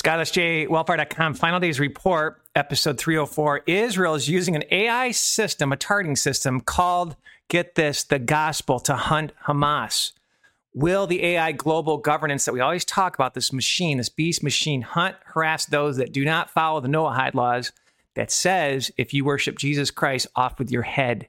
SkylisJWellfire.com, 0.00 1.34
Final 1.34 1.60
Days 1.60 1.78
Report, 1.78 2.40
episode 2.54 2.96
304. 2.96 3.64
Israel 3.66 4.14
is 4.14 4.30
using 4.30 4.56
an 4.56 4.64
AI 4.70 5.10
system, 5.10 5.72
a 5.72 5.76
targeting 5.76 6.16
system 6.16 6.62
called, 6.62 7.16
get 7.48 7.74
this, 7.74 8.02
the 8.04 8.18
gospel 8.18 8.80
to 8.80 8.94
hunt 8.96 9.32
Hamas. 9.44 10.12
Will 10.72 11.06
the 11.06 11.22
AI 11.22 11.52
global 11.52 11.98
governance 11.98 12.46
that 12.46 12.54
we 12.54 12.60
always 12.60 12.86
talk 12.86 13.14
about, 13.14 13.34
this 13.34 13.52
machine, 13.52 13.98
this 13.98 14.08
beast 14.08 14.42
machine, 14.42 14.80
hunt, 14.80 15.16
harass 15.34 15.66
those 15.66 15.98
that 15.98 16.14
do 16.14 16.24
not 16.24 16.48
follow 16.48 16.80
the 16.80 16.88
Noahide 16.88 17.34
laws 17.34 17.70
that 18.14 18.30
says 18.30 18.90
if 18.96 19.12
you 19.12 19.26
worship 19.26 19.58
Jesus 19.58 19.90
Christ, 19.90 20.28
off 20.34 20.58
with 20.58 20.70
your 20.70 20.82
head? 20.82 21.28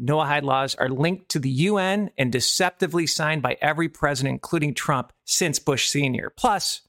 Noahide 0.00 0.44
laws 0.44 0.76
are 0.76 0.88
linked 0.88 1.30
to 1.30 1.40
the 1.40 1.50
UN 1.50 2.12
and 2.16 2.30
deceptively 2.30 3.08
signed 3.08 3.42
by 3.42 3.56
every 3.60 3.88
president, 3.88 4.34
including 4.34 4.72
Trump, 4.72 5.12
since 5.24 5.58
Bush 5.58 5.88
Sr. 5.88 6.30
Plus, 6.36 6.82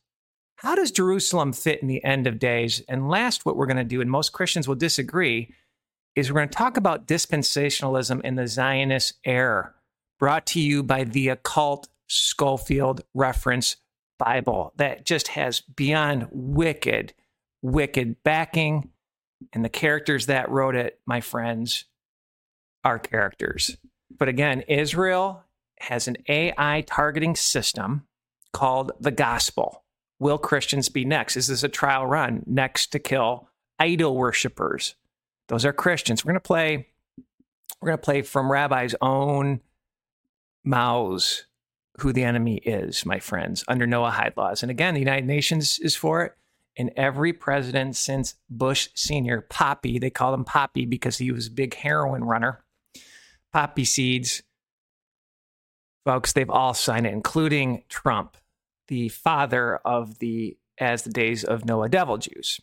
how 0.62 0.76
does 0.76 0.92
Jerusalem 0.92 1.54
fit 1.54 1.82
in 1.82 1.88
the 1.88 2.04
end 2.04 2.28
of 2.28 2.38
days? 2.38 2.82
And 2.90 3.08
last, 3.08 3.46
what 3.46 3.56
we're 3.56 3.66
going 3.66 3.78
to 3.78 3.86
do, 3.86 4.02
and 4.02 4.12
most 4.12 4.34
Christians 4.34 4.68
will 4.68 4.76
disagree, 4.76 5.54
is 6.16 6.30
we're 6.30 6.40
going 6.40 6.50
to 6.50 6.58
talk 6.58 6.76
about 6.76 7.08
dispensationalism 7.08 8.20
in 8.26 8.36
the 8.36 8.46
Zionist 8.46 9.14
era, 9.24 9.74
brought 10.20 10.46
to 10.48 10.60
you 10.60 10.84
by 10.84 11.06
the 11.06 11.30
occult 11.30 11.88
Scofield 12.08 13.02
reference 13.14 13.78
Bible 14.18 14.74
that 14.76 15.06
just 15.06 15.30
has 15.30 15.62
beyond 15.62 16.28
wicked, 16.30 17.14
wicked 17.62 18.22
backing. 18.24 18.90
And 19.54 19.64
the 19.64 19.70
characters 19.70 20.26
that 20.26 20.50
wrote 20.50 20.76
it, 20.76 21.00
my 21.06 21.22
friends, 21.22 21.86
are 22.84 23.00
characters. 23.00 23.78
But 24.18 24.28
again, 24.28 24.66
Israel 24.68 25.46
has 25.80 26.10
an 26.10 26.18
AI 26.28 26.84
targeting 26.86 27.38
system 27.38 28.06
called 28.52 28.92
the 29.00 29.12
gospel. 29.12 29.86
Will 30.20 30.38
Christians 30.38 30.90
be 30.90 31.06
next? 31.06 31.38
Is 31.38 31.48
this 31.48 31.64
a 31.64 31.70
trial 31.70 32.06
run 32.06 32.44
next 32.46 32.88
to 32.88 33.00
kill 33.00 33.50
idol 33.80 34.16
worshippers? 34.16 34.96
Those 35.48 35.66
are 35.66 35.74
Christians. 35.74 36.24
We're 36.24 36.34
going 36.34 36.42
to 36.42 36.48
play. 36.48 36.88
We're 37.82 37.88
going 37.88 37.98
to 37.98 38.04
play 38.04 38.22
from 38.22 38.52
Rabbi's 38.52 38.96
own 39.02 39.62
mouths 40.66 41.46
who 42.00 42.12
the 42.12 42.24
enemy 42.24 42.58
is, 42.58 43.06
my 43.06 43.20
friends, 43.20 43.64
under 43.68 43.88
Noahide 43.88 44.36
laws. 44.36 44.62
And 44.62 44.70
again, 44.70 44.94
the 44.94 45.00
United 45.00 45.26
Nations 45.26 45.80
is 45.80 45.96
for 45.96 46.24
it. 46.24 46.34
And 46.78 46.92
every 46.96 47.34
president 47.34 47.96
since 47.96 48.36
Bush 48.50 48.90
Sr., 48.96 49.42
Poppy, 49.42 50.00
they 50.00 50.10
call 50.10 50.34
him 50.34 50.46
Poppy 50.46 50.86
because 50.86 51.18
he 51.18 51.32
was 51.32 51.48
a 51.48 51.52
big 51.52 51.74
heroin 51.74 52.24
runner. 52.24 52.64
Poppy 53.52 53.84
seeds, 53.84 54.44
folks, 56.06 56.34
they've 56.34 56.50
all 56.50 56.74
signed 56.74 57.06
it, 57.06 57.14
including 57.14 57.84
Trump 57.90 58.38
the 58.90 59.10
father 59.10 59.78
of 59.78 60.20
the 60.20 60.58
as 60.78 61.04
the 61.04 61.10
days 61.10 61.44
of 61.44 61.66
Noah 61.66 61.90
devil 61.90 62.18
Jews. 62.18 62.60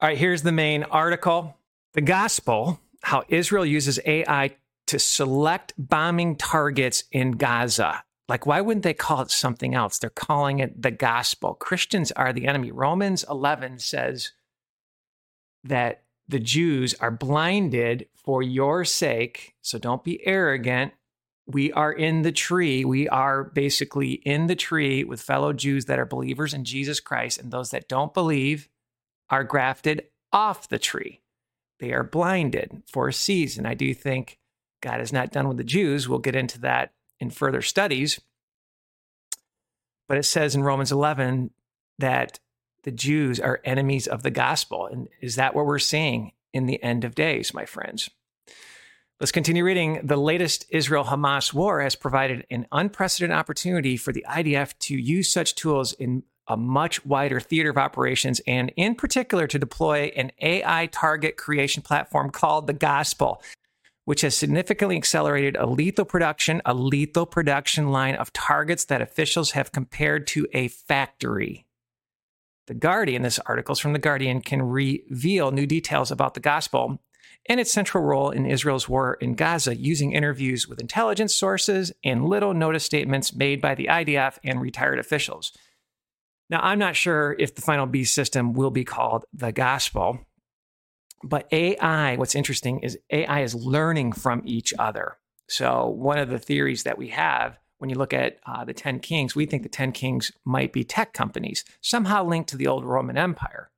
All 0.00 0.08
right, 0.08 0.18
here's 0.18 0.42
the 0.42 0.52
main 0.52 0.82
article. 0.82 1.56
The 1.94 2.00
gospel, 2.00 2.80
how 3.02 3.22
Israel 3.28 3.64
uses 3.64 4.00
AI 4.04 4.56
to 4.88 4.98
select 4.98 5.74
bombing 5.78 6.36
targets 6.36 7.04
in 7.12 7.32
Gaza. 7.32 8.02
Like, 8.28 8.46
why 8.46 8.60
wouldn't 8.60 8.84
they 8.84 8.94
call 8.94 9.22
it 9.22 9.30
something 9.30 9.74
else? 9.74 9.98
They're 9.98 10.10
calling 10.10 10.58
it 10.58 10.80
the 10.80 10.90
gospel. 10.90 11.54
Christians 11.54 12.10
are 12.12 12.32
the 12.32 12.46
enemy. 12.46 12.72
Romans 12.72 13.24
11 13.28 13.78
says 13.78 14.32
that 15.64 16.02
the 16.26 16.40
Jews 16.40 16.94
are 16.94 17.10
blinded 17.10 18.06
for 18.14 18.42
your 18.42 18.84
sake. 18.84 19.54
So 19.60 19.78
don't 19.78 20.02
be 20.02 20.26
arrogant 20.26 20.94
we 21.52 21.72
are 21.72 21.92
in 21.92 22.22
the 22.22 22.32
tree. 22.32 22.84
We 22.84 23.08
are 23.08 23.44
basically 23.44 24.12
in 24.12 24.46
the 24.46 24.56
tree 24.56 25.04
with 25.04 25.22
fellow 25.22 25.52
Jews 25.52 25.86
that 25.86 25.98
are 25.98 26.06
believers 26.06 26.54
in 26.54 26.64
Jesus 26.64 27.00
Christ, 27.00 27.38
and 27.38 27.50
those 27.50 27.70
that 27.70 27.88
don't 27.88 28.14
believe 28.14 28.68
are 29.30 29.44
grafted 29.44 30.04
off 30.32 30.68
the 30.68 30.78
tree. 30.78 31.20
They 31.78 31.92
are 31.92 32.04
blinded 32.04 32.82
for 32.86 33.08
a 33.08 33.12
season. 33.12 33.66
I 33.66 33.74
do 33.74 33.92
think 33.94 34.38
God 34.80 35.00
is 35.00 35.12
not 35.12 35.32
done 35.32 35.48
with 35.48 35.56
the 35.56 35.64
Jews. 35.64 36.08
We'll 36.08 36.18
get 36.18 36.36
into 36.36 36.60
that 36.60 36.92
in 37.18 37.30
further 37.30 37.62
studies. 37.62 38.20
But 40.08 40.18
it 40.18 40.24
says 40.24 40.54
in 40.54 40.62
Romans 40.62 40.92
11 40.92 41.50
that 41.98 42.40
the 42.84 42.90
Jews 42.90 43.40
are 43.40 43.60
enemies 43.64 44.06
of 44.06 44.22
the 44.22 44.30
gospel. 44.30 44.86
And 44.86 45.08
is 45.20 45.36
that 45.36 45.54
what 45.54 45.66
we're 45.66 45.78
seeing 45.78 46.32
in 46.52 46.66
the 46.66 46.82
end 46.82 47.04
of 47.04 47.14
days, 47.14 47.54
my 47.54 47.64
friends? 47.64 48.10
Let's 49.22 49.30
continue 49.30 49.62
reading. 49.62 50.00
The 50.02 50.16
latest 50.16 50.66
Israel 50.68 51.04
Hamas 51.04 51.54
war 51.54 51.80
has 51.80 51.94
provided 51.94 52.44
an 52.50 52.66
unprecedented 52.72 53.38
opportunity 53.38 53.96
for 53.96 54.12
the 54.12 54.26
IDF 54.28 54.76
to 54.80 54.96
use 54.96 55.32
such 55.32 55.54
tools 55.54 55.92
in 55.92 56.24
a 56.48 56.56
much 56.56 57.06
wider 57.06 57.38
theater 57.38 57.70
of 57.70 57.78
operations, 57.78 58.40
and 58.48 58.72
in 58.74 58.96
particular 58.96 59.46
to 59.46 59.60
deploy 59.60 60.10
an 60.16 60.32
AI 60.40 60.86
target 60.86 61.36
creation 61.36 61.84
platform 61.84 62.30
called 62.30 62.66
the 62.66 62.72
Gospel, 62.72 63.40
which 64.06 64.22
has 64.22 64.34
significantly 64.34 64.96
accelerated 64.96 65.54
a 65.54 65.66
lethal 65.66 66.04
production, 66.04 66.60
a 66.66 66.74
lethal 66.74 67.24
production 67.24 67.92
line 67.92 68.16
of 68.16 68.32
targets 68.32 68.86
that 68.86 69.00
officials 69.00 69.52
have 69.52 69.70
compared 69.70 70.26
to 70.26 70.48
a 70.52 70.66
factory. 70.66 71.64
The 72.66 72.74
Guardian, 72.74 73.22
this 73.22 73.38
article 73.46 73.74
is 73.74 73.78
from 73.78 73.92
The 73.92 74.00
Guardian, 74.00 74.40
can 74.40 74.62
reveal 74.62 75.52
new 75.52 75.68
details 75.68 76.10
about 76.10 76.34
the 76.34 76.40
Gospel 76.40 76.98
and 77.46 77.58
its 77.58 77.72
central 77.72 78.04
role 78.04 78.30
in 78.30 78.46
Israel's 78.46 78.88
war 78.88 79.14
in 79.14 79.34
Gaza, 79.34 79.76
using 79.76 80.12
interviews 80.12 80.68
with 80.68 80.80
intelligence 80.80 81.34
sources 81.34 81.92
and 82.04 82.24
little 82.24 82.54
notice 82.54 82.84
statements 82.84 83.34
made 83.34 83.60
by 83.60 83.74
the 83.74 83.86
IDF 83.86 84.38
and 84.44 84.60
retired 84.60 84.98
officials. 84.98 85.52
Now, 86.48 86.60
I'm 86.62 86.78
not 86.78 86.96
sure 86.96 87.34
if 87.38 87.54
the 87.54 87.62
final 87.62 87.86
beast 87.86 88.14
system 88.14 88.52
will 88.52 88.70
be 88.70 88.84
called 88.84 89.24
the 89.32 89.52
gospel, 89.52 90.20
but 91.24 91.48
AI, 91.52 92.16
what's 92.16 92.34
interesting 92.34 92.80
is 92.80 92.98
AI 93.10 93.42
is 93.42 93.54
learning 93.54 94.12
from 94.12 94.42
each 94.44 94.74
other. 94.78 95.18
So, 95.48 95.88
one 95.88 96.18
of 96.18 96.28
the 96.28 96.38
theories 96.38 96.84
that 96.84 96.98
we 96.98 97.08
have 97.08 97.58
when 97.82 97.90
you 97.90 97.96
look 97.96 98.12
at 98.12 98.38
uh, 98.46 98.64
the 98.64 98.72
10 98.72 99.00
kings, 99.00 99.34
we 99.34 99.44
think 99.44 99.64
the 99.64 99.68
10 99.68 99.90
kings 99.90 100.30
might 100.44 100.72
be 100.72 100.84
tech 100.84 101.12
companies, 101.12 101.64
somehow 101.80 102.22
linked 102.22 102.48
to 102.48 102.56
the 102.56 102.68
old 102.68 102.84
Roman 102.84 103.18
Empire 103.18 103.72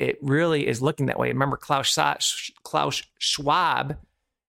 it 0.00 0.18
really 0.22 0.66
is 0.66 0.80
looking 0.80 1.06
that 1.06 1.18
way. 1.18 1.28
Remember, 1.28 1.56
Klaus, 1.56 1.98
Klaus 2.62 3.02
Schwab 3.18 3.98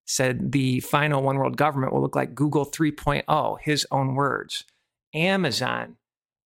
said 0.06 0.52
the 0.52 0.80
final 0.80 1.22
one 1.22 1.38
world 1.38 1.58
government 1.58 1.94
will 1.94 2.02
look 2.02 2.16
like 2.16 2.34
Google 2.34 2.66
3.0, 2.66 3.60
his 3.62 3.86
own 3.92 4.16
words. 4.16 4.64
Amazon, 5.14 5.98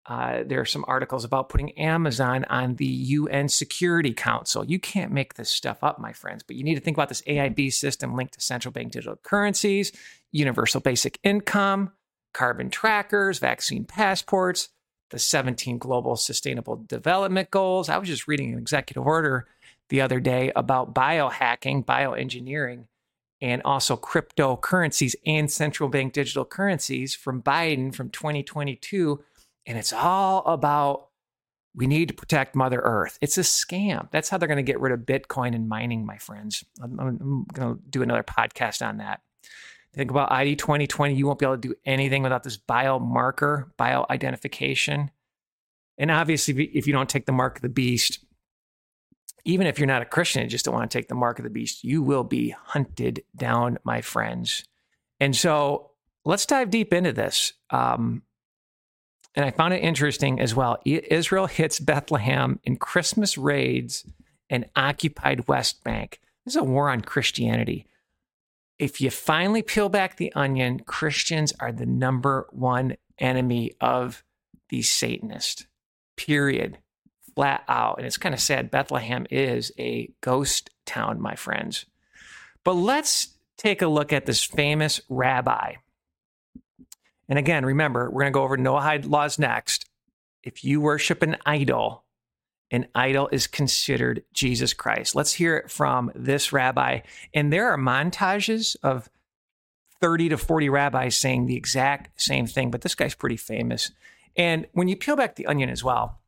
uh, 0.07 0.43
there 0.45 0.59
are 0.59 0.65
some 0.65 0.85
articles 0.87 1.23
about 1.23 1.49
putting 1.49 1.71
Amazon 1.77 2.45
on 2.49 2.75
the 2.75 2.85
UN 2.85 3.47
Security 3.47 4.13
Council. 4.13 4.65
You 4.65 4.79
can't 4.79 5.11
make 5.11 5.35
this 5.35 5.49
stuff 5.49 5.83
up, 5.83 5.99
my 5.99 6.13
friends, 6.13 6.43
but 6.43 6.55
you 6.55 6.63
need 6.63 6.75
to 6.75 6.81
think 6.81 6.97
about 6.97 7.09
this 7.09 7.23
AIB 7.23 7.73
system 7.73 8.15
linked 8.15 8.33
to 8.33 8.41
central 8.41 8.71
bank 8.71 8.91
digital 8.91 9.17
currencies, 9.23 9.91
universal 10.31 10.81
basic 10.81 11.19
income, 11.23 11.91
carbon 12.33 12.69
trackers, 12.69 13.39
vaccine 13.39 13.85
passports, 13.85 14.69
the 15.11 15.19
17 15.19 15.77
global 15.77 16.15
sustainable 16.15 16.77
development 16.87 17.51
goals. 17.51 17.89
I 17.89 17.97
was 17.97 18.09
just 18.09 18.27
reading 18.27 18.53
an 18.53 18.59
executive 18.59 19.05
order 19.05 19.47
the 19.89 20.01
other 20.01 20.19
day 20.19 20.51
about 20.55 20.93
biohacking, 20.93 21.85
bioengineering, 21.85 22.85
and 23.41 23.61
also 23.63 23.95
cryptocurrencies 23.95 25.15
and 25.25 25.51
central 25.51 25.89
bank 25.89 26.13
digital 26.13 26.45
currencies 26.45 27.13
from 27.13 27.41
Biden 27.41 27.93
from 27.93 28.09
2022. 28.09 29.23
And 29.65 29.77
it's 29.77 29.93
all 29.93 30.43
about 30.45 31.09
we 31.75 31.87
need 31.87 32.07
to 32.07 32.13
protect 32.13 32.55
Mother 32.55 32.79
Earth. 32.79 33.17
It's 33.21 33.37
a 33.37 33.41
scam. 33.41 34.09
That's 34.11 34.29
how 34.29 34.37
they're 34.37 34.47
going 34.47 34.57
to 34.57 34.63
get 34.63 34.79
rid 34.79 34.93
of 34.93 35.01
Bitcoin 35.01 35.53
and 35.53 35.67
mining, 35.67 36.05
my 36.05 36.17
friends. 36.17 36.63
I'm, 36.81 36.97
I'm 36.99 37.45
going 37.51 37.75
to 37.75 37.81
do 37.89 38.01
another 38.01 38.23
podcast 38.23 38.85
on 38.85 38.97
that. 38.97 39.21
Think 39.95 40.11
about 40.11 40.31
ID 40.31 40.57
2020, 40.57 41.15
you 41.15 41.25
won't 41.25 41.39
be 41.39 41.45
able 41.45 41.55
to 41.55 41.67
do 41.69 41.75
anything 41.85 42.21
without 42.21 42.43
this 42.43 42.57
biomarker, 42.57 43.71
bioidentification. 43.79 45.09
And 45.97 46.11
obviously, 46.11 46.65
if 46.65 46.85
you 46.85 46.91
don't 46.91 47.09
take 47.09 47.25
the 47.25 47.31
mark 47.31 47.55
of 47.55 47.61
the 47.61 47.69
beast, 47.69 48.19
even 49.45 49.67
if 49.67 49.79
you're 49.79 49.87
not 49.87 50.01
a 50.01 50.05
Christian 50.05 50.41
and 50.41 50.51
just 50.51 50.65
don't 50.65 50.73
want 50.73 50.91
to 50.91 50.97
take 50.97 51.07
the 51.07 51.15
mark 51.15 51.39
of 51.39 51.43
the 51.43 51.49
beast, 51.49 51.85
you 51.85 52.01
will 52.01 52.25
be 52.25 52.49
hunted 52.49 53.23
down, 53.37 53.77
my 53.85 54.01
friends. 54.01 54.65
And 55.21 55.33
so 55.33 55.91
let's 56.25 56.45
dive 56.45 56.71
deep 56.71 56.91
into 56.91 57.13
this. 57.13 57.53
Um, 57.69 58.23
and 59.33 59.45
I 59.45 59.51
found 59.51 59.73
it 59.73 59.83
interesting 59.83 60.41
as 60.41 60.53
well. 60.53 60.77
Israel 60.83 61.45
hits 61.45 61.79
Bethlehem 61.79 62.59
in 62.65 62.75
Christmas 62.75 63.37
raids 63.37 64.05
and 64.49 64.65
occupied 64.75 65.47
West 65.47 65.85
Bank. 65.85 66.19
This 66.43 66.55
is 66.55 66.61
a 66.61 66.63
war 66.63 66.89
on 66.89 67.01
Christianity 67.01 67.87
if 68.77 68.99
you 68.99 69.09
finally 69.09 69.61
peel 69.61 69.89
back 69.89 70.17
the 70.17 70.33
onion, 70.33 70.79
Christians 70.79 71.53
are 71.59 71.71
the 71.71 71.85
number 71.85 72.47
one 72.51 72.97
enemy 73.17 73.71
of 73.79 74.23
the 74.69 74.81
Satanist, 74.81 75.67
period, 76.17 76.79
flat 77.35 77.63
out. 77.67 77.97
And 77.97 78.05
it's 78.07 78.17
kind 78.17 78.35
of 78.35 78.41
sad. 78.41 78.71
Bethlehem 78.71 79.25
is 79.29 79.71
a 79.79 80.11
ghost 80.21 80.69
town, 80.85 81.21
my 81.21 81.35
friends. 81.35 81.85
But 82.63 82.73
let's 82.73 83.35
take 83.57 83.81
a 83.81 83.87
look 83.87 84.11
at 84.11 84.25
this 84.25 84.43
famous 84.43 84.99
rabbi. 85.07 85.75
And 87.29 87.39
again, 87.39 87.65
remember, 87.65 88.09
we're 88.09 88.21
going 88.21 88.33
to 88.33 88.37
go 88.37 88.43
over 88.43 88.57
Noahide 88.57 89.09
laws 89.09 89.39
next. 89.39 89.89
if 90.45 90.63
you 90.63 90.79
worship 90.79 91.23
an 91.23 91.35
idol, 91.45 92.04
an 92.71 92.87
idol 92.95 93.29
is 93.31 93.47
considered 93.47 94.23
Jesus 94.33 94.73
Christ. 94.73 95.15
Let's 95.15 95.33
hear 95.33 95.57
it 95.57 95.71
from 95.71 96.11
this 96.15 96.51
rabbi. 96.51 97.01
And 97.33 97.53
there 97.53 97.69
are 97.69 97.77
montages 97.77 98.75
of 98.81 99.09
30 100.01 100.29
to 100.29 100.37
40 100.37 100.69
rabbis 100.69 101.17
saying 101.17 101.45
the 101.45 101.55
exact 101.55 102.19
same 102.21 102.47
thing, 102.47 102.71
but 102.71 102.81
this 102.81 102.95
guy's 102.95 103.15
pretty 103.15 103.37
famous. 103.37 103.91
And 104.35 104.67
when 104.73 104.87
you 104.87 104.95
peel 104.95 105.15
back 105.15 105.35
the 105.35 105.45
onion 105.45 105.69
as 105.69 105.83
well, 105.83 106.19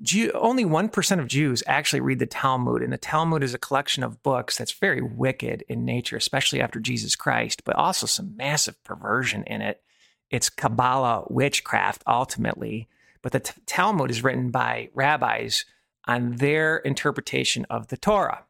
Jew, 0.00 0.30
only 0.32 0.64
1% 0.64 1.18
of 1.18 1.26
Jews 1.26 1.62
actually 1.66 2.00
read 2.00 2.20
the 2.20 2.26
Talmud. 2.26 2.82
And 2.82 2.92
the 2.92 2.98
Talmud 2.98 3.42
is 3.42 3.54
a 3.54 3.58
collection 3.58 4.04
of 4.04 4.22
books 4.22 4.56
that's 4.56 4.72
very 4.72 5.02
wicked 5.02 5.64
in 5.68 5.84
nature, 5.84 6.16
especially 6.16 6.60
after 6.60 6.78
Jesus 6.78 7.16
Christ, 7.16 7.64
but 7.64 7.74
also 7.74 8.06
some 8.06 8.36
massive 8.36 8.82
perversion 8.84 9.42
in 9.44 9.60
it. 9.60 9.82
It's 10.30 10.50
Kabbalah 10.50 11.24
witchcraft 11.28 12.02
ultimately. 12.06 12.88
But 13.22 13.32
the 13.32 13.40
t- 13.40 13.60
Talmud 13.66 14.10
is 14.10 14.22
written 14.22 14.50
by 14.50 14.90
rabbis 14.94 15.64
on 16.06 16.36
their 16.36 16.78
interpretation 16.78 17.66
of 17.68 17.88
the 17.88 17.96
Torah. 17.96 18.44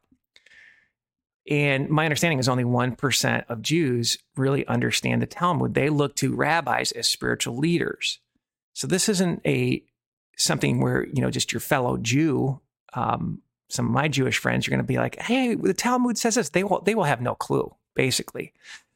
And 1.49 1.89
my 1.89 2.05
understanding 2.05 2.39
is 2.39 2.47
only 2.47 2.63
1% 2.63 3.43
of 3.49 3.61
Jews 3.61 4.17
really 4.35 4.67
understand 4.67 5.21
the 5.21 5.27
Talmud. 5.27 5.73
They 5.73 5.89
look 5.89 6.15
to 6.17 6.35
rabbis 6.35 6.91
as 6.91 7.07
spiritual 7.07 7.57
leaders. 7.57 8.19
So 8.73 8.87
this 8.87 9.09
isn't 9.09 9.41
a 9.45 9.83
something 10.37 10.79
where, 10.79 11.07
you 11.07 11.21
know, 11.21 11.31
just 11.31 11.51
your 11.51 11.59
fellow 11.59 11.97
Jew, 11.97 12.61
um, 12.93 13.41
some 13.67 13.87
of 13.87 13.91
my 13.91 14.07
Jewish 14.07 14.37
friends 14.37 14.67
are 14.67 14.71
going 14.71 14.79
to 14.79 14.83
be 14.83 14.97
like, 14.97 15.19
hey, 15.19 15.55
the 15.55 15.73
Talmud 15.73 16.17
says 16.17 16.35
this. 16.35 16.49
They 16.49 16.63
will, 16.63 16.81
they 16.81 16.95
will 16.95 17.03
have 17.03 17.21
no 17.21 17.35
clue, 17.35 17.75
basically. 17.95 18.53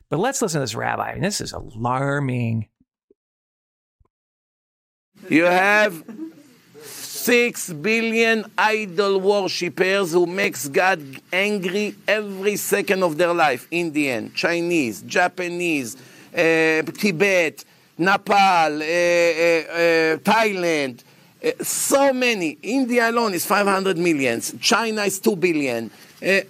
But 0.10 0.20
let's 0.20 0.42
listen 0.42 0.60
to 0.60 0.64
this 0.64 0.76
rabbi. 0.76 1.12
And 1.12 1.24
this 1.24 1.42
is 1.42 1.54
alarming. 1.54 2.70
You 5.30 5.46
have 5.46 6.04
six 6.84 7.72
billion 7.72 8.46
idol 8.58 9.20
worshippers 9.22 10.12
who 10.12 10.26
makes 10.26 10.68
God 10.68 11.02
angry 11.32 11.96
every 12.08 12.58
second 12.58 13.04
of 13.04 13.18
their 13.18 13.34
life. 13.34 13.68
Indian, 13.72 14.34
Chinese, 14.34 15.02
Japanese, 15.04 15.96
uh, 16.34 16.84
Tibet, 16.84 17.64
Nepal, 17.98 18.36
uh, 18.36 18.86
uh, 18.86 20.18
Thailand, 20.18 21.00
so 21.62 22.12
many. 22.14 22.58
India 22.62 23.10
alone 23.10 23.34
is 23.34 23.46
500 23.46 23.98
millions. 23.98 24.54
China 24.60 25.04
is 25.04 25.20
2 25.20 25.36
billion. 25.38 25.90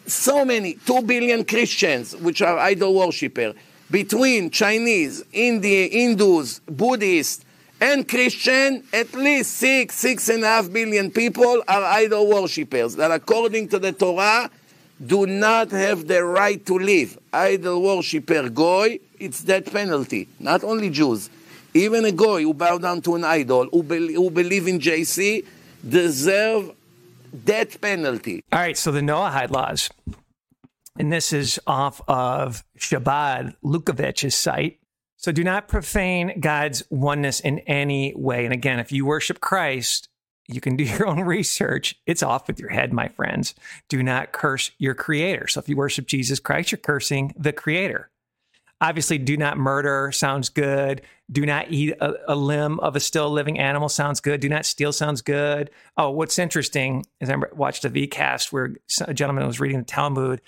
So 0.07 0.43
many. 0.45 0.73
2 0.73 1.01
billion 1.03 1.45
Christians, 1.45 2.15
which 2.17 2.41
are 2.41 2.57
idol 2.57 2.95
worshippers. 2.95 3.55
Between 3.89 4.49
Chinese, 4.49 5.23
India, 5.31 5.87
Hindus, 5.87 6.59
Buddhists, 6.61 7.45
and 7.83 8.07
Christian, 8.07 8.81
at 8.93 9.13
least 9.13 9.57
six, 9.57 9.95
six 9.95 10.29
and 10.29 10.41
a 10.43 10.47
half 10.47 10.71
billion 10.71 11.11
people 11.11 11.61
are 11.67 11.83
idol 11.83 12.29
worshippers 12.29 12.95
that, 12.95 13.11
according 13.11 13.67
to 13.67 13.77
the 13.77 13.91
Torah, 13.91 14.49
do 15.05 15.27
not 15.27 15.69
have 15.71 16.07
the 16.07 16.23
right 16.23 16.65
to 16.65 16.79
live. 16.79 17.17
Idol 17.33 17.81
worshipper 17.81 18.47
goy, 18.49 18.99
it's 19.19 19.41
that 19.41 19.65
penalty. 19.65 20.29
Not 20.39 20.63
only 20.63 20.89
Jews. 20.89 21.29
Even 21.73 22.05
a 22.05 22.13
goy 22.13 22.43
who 22.43 22.53
bow 22.53 22.77
down 22.77 23.01
to 23.01 23.15
an 23.15 23.25
idol, 23.25 23.67
who, 23.69 23.83
be, 23.83 24.13
who 24.13 24.29
believe 24.29 24.65
in 24.67 24.79
JC, 24.79 25.43
deserve 25.87 26.71
death 27.43 27.81
penalty. 27.81 28.45
All 28.53 28.59
right, 28.59 28.77
so 28.77 28.93
the 28.93 29.01
Noahide 29.01 29.49
laws, 29.49 29.89
and 30.97 31.11
this 31.11 31.33
is 31.33 31.59
off 31.67 31.99
of 32.07 32.63
Chabad 32.77 33.55
Lubavitch's 33.61 34.35
site. 34.35 34.79
So 35.23 35.31
do 35.31 35.43
not 35.43 35.69
profane 35.69 36.37
God's 36.41 36.83
oneness 36.89 37.39
in 37.39 37.59
any 37.59 38.13
way. 38.13 38.43
And 38.43 38.53
again, 38.53 38.79
if 38.79 38.91
you 38.91 39.05
worship 39.05 39.39
Christ, 39.39 40.09
you 40.49 40.59
can 40.59 40.75
do 40.75 40.83
your 40.83 41.07
own 41.07 41.21
research. 41.21 41.95
It's 42.05 42.21
off 42.21 42.47
with 42.47 42.59
your 42.59 42.69
head, 42.69 42.91
my 42.91 43.07
friends. 43.07 43.55
Do 43.87 44.03
not 44.03 44.33
curse 44.33 44.71
your 44.79 44.93
creator. 44.93 45.47
So 45.47 45.61
if 45.61 45.69
you 45.69 45.77
worship 45.77 46.07
Jesus 46.07 46.41
Christ, 46.41 46.73
you're 46.73 46.77
cursing 46.77 47.33
the 47.37 47.53
creator. 47.53 48.09
Obviously, 48.81 49.17
do 49.17 49.37
not 49.37 49.57
murder 49.57 50.11
sounds 50.11 50.49
good. 50.49 51.01
Do 51.31 51.45
not 51.45 51.71
eat 51.71 51.91
a, 52.01 52.15
a, 52.33 52.35
limb 52.35 52.81
of 52.81 52.97
a 52.97 52.99
still 52.99 53.31
living 53.31 53.57
animal 53.57 53.87
sounds 53.87 54.19
good. 54.19 54.41
Do 54.41 54.49
not 54.49 54.65
steal 54.65 54.91
sounds 54.91 55.21
good. 55.21 55.69
Oh, 55.95 56.09
what's 56.09 56.37
interesting 56.37 57.05
is 57.21 57.29
I 57.29 57.37
watched 57.53 57.85
a 57.85 57.89
VCast 57.89 58.51
where 58.51 58.75
a 59.07 59.13
gentleman 59.13 59.47
was 59.47 59.61
reading 59.61 59.79
the 59.79 59.85
Talmud, 59.85 60.41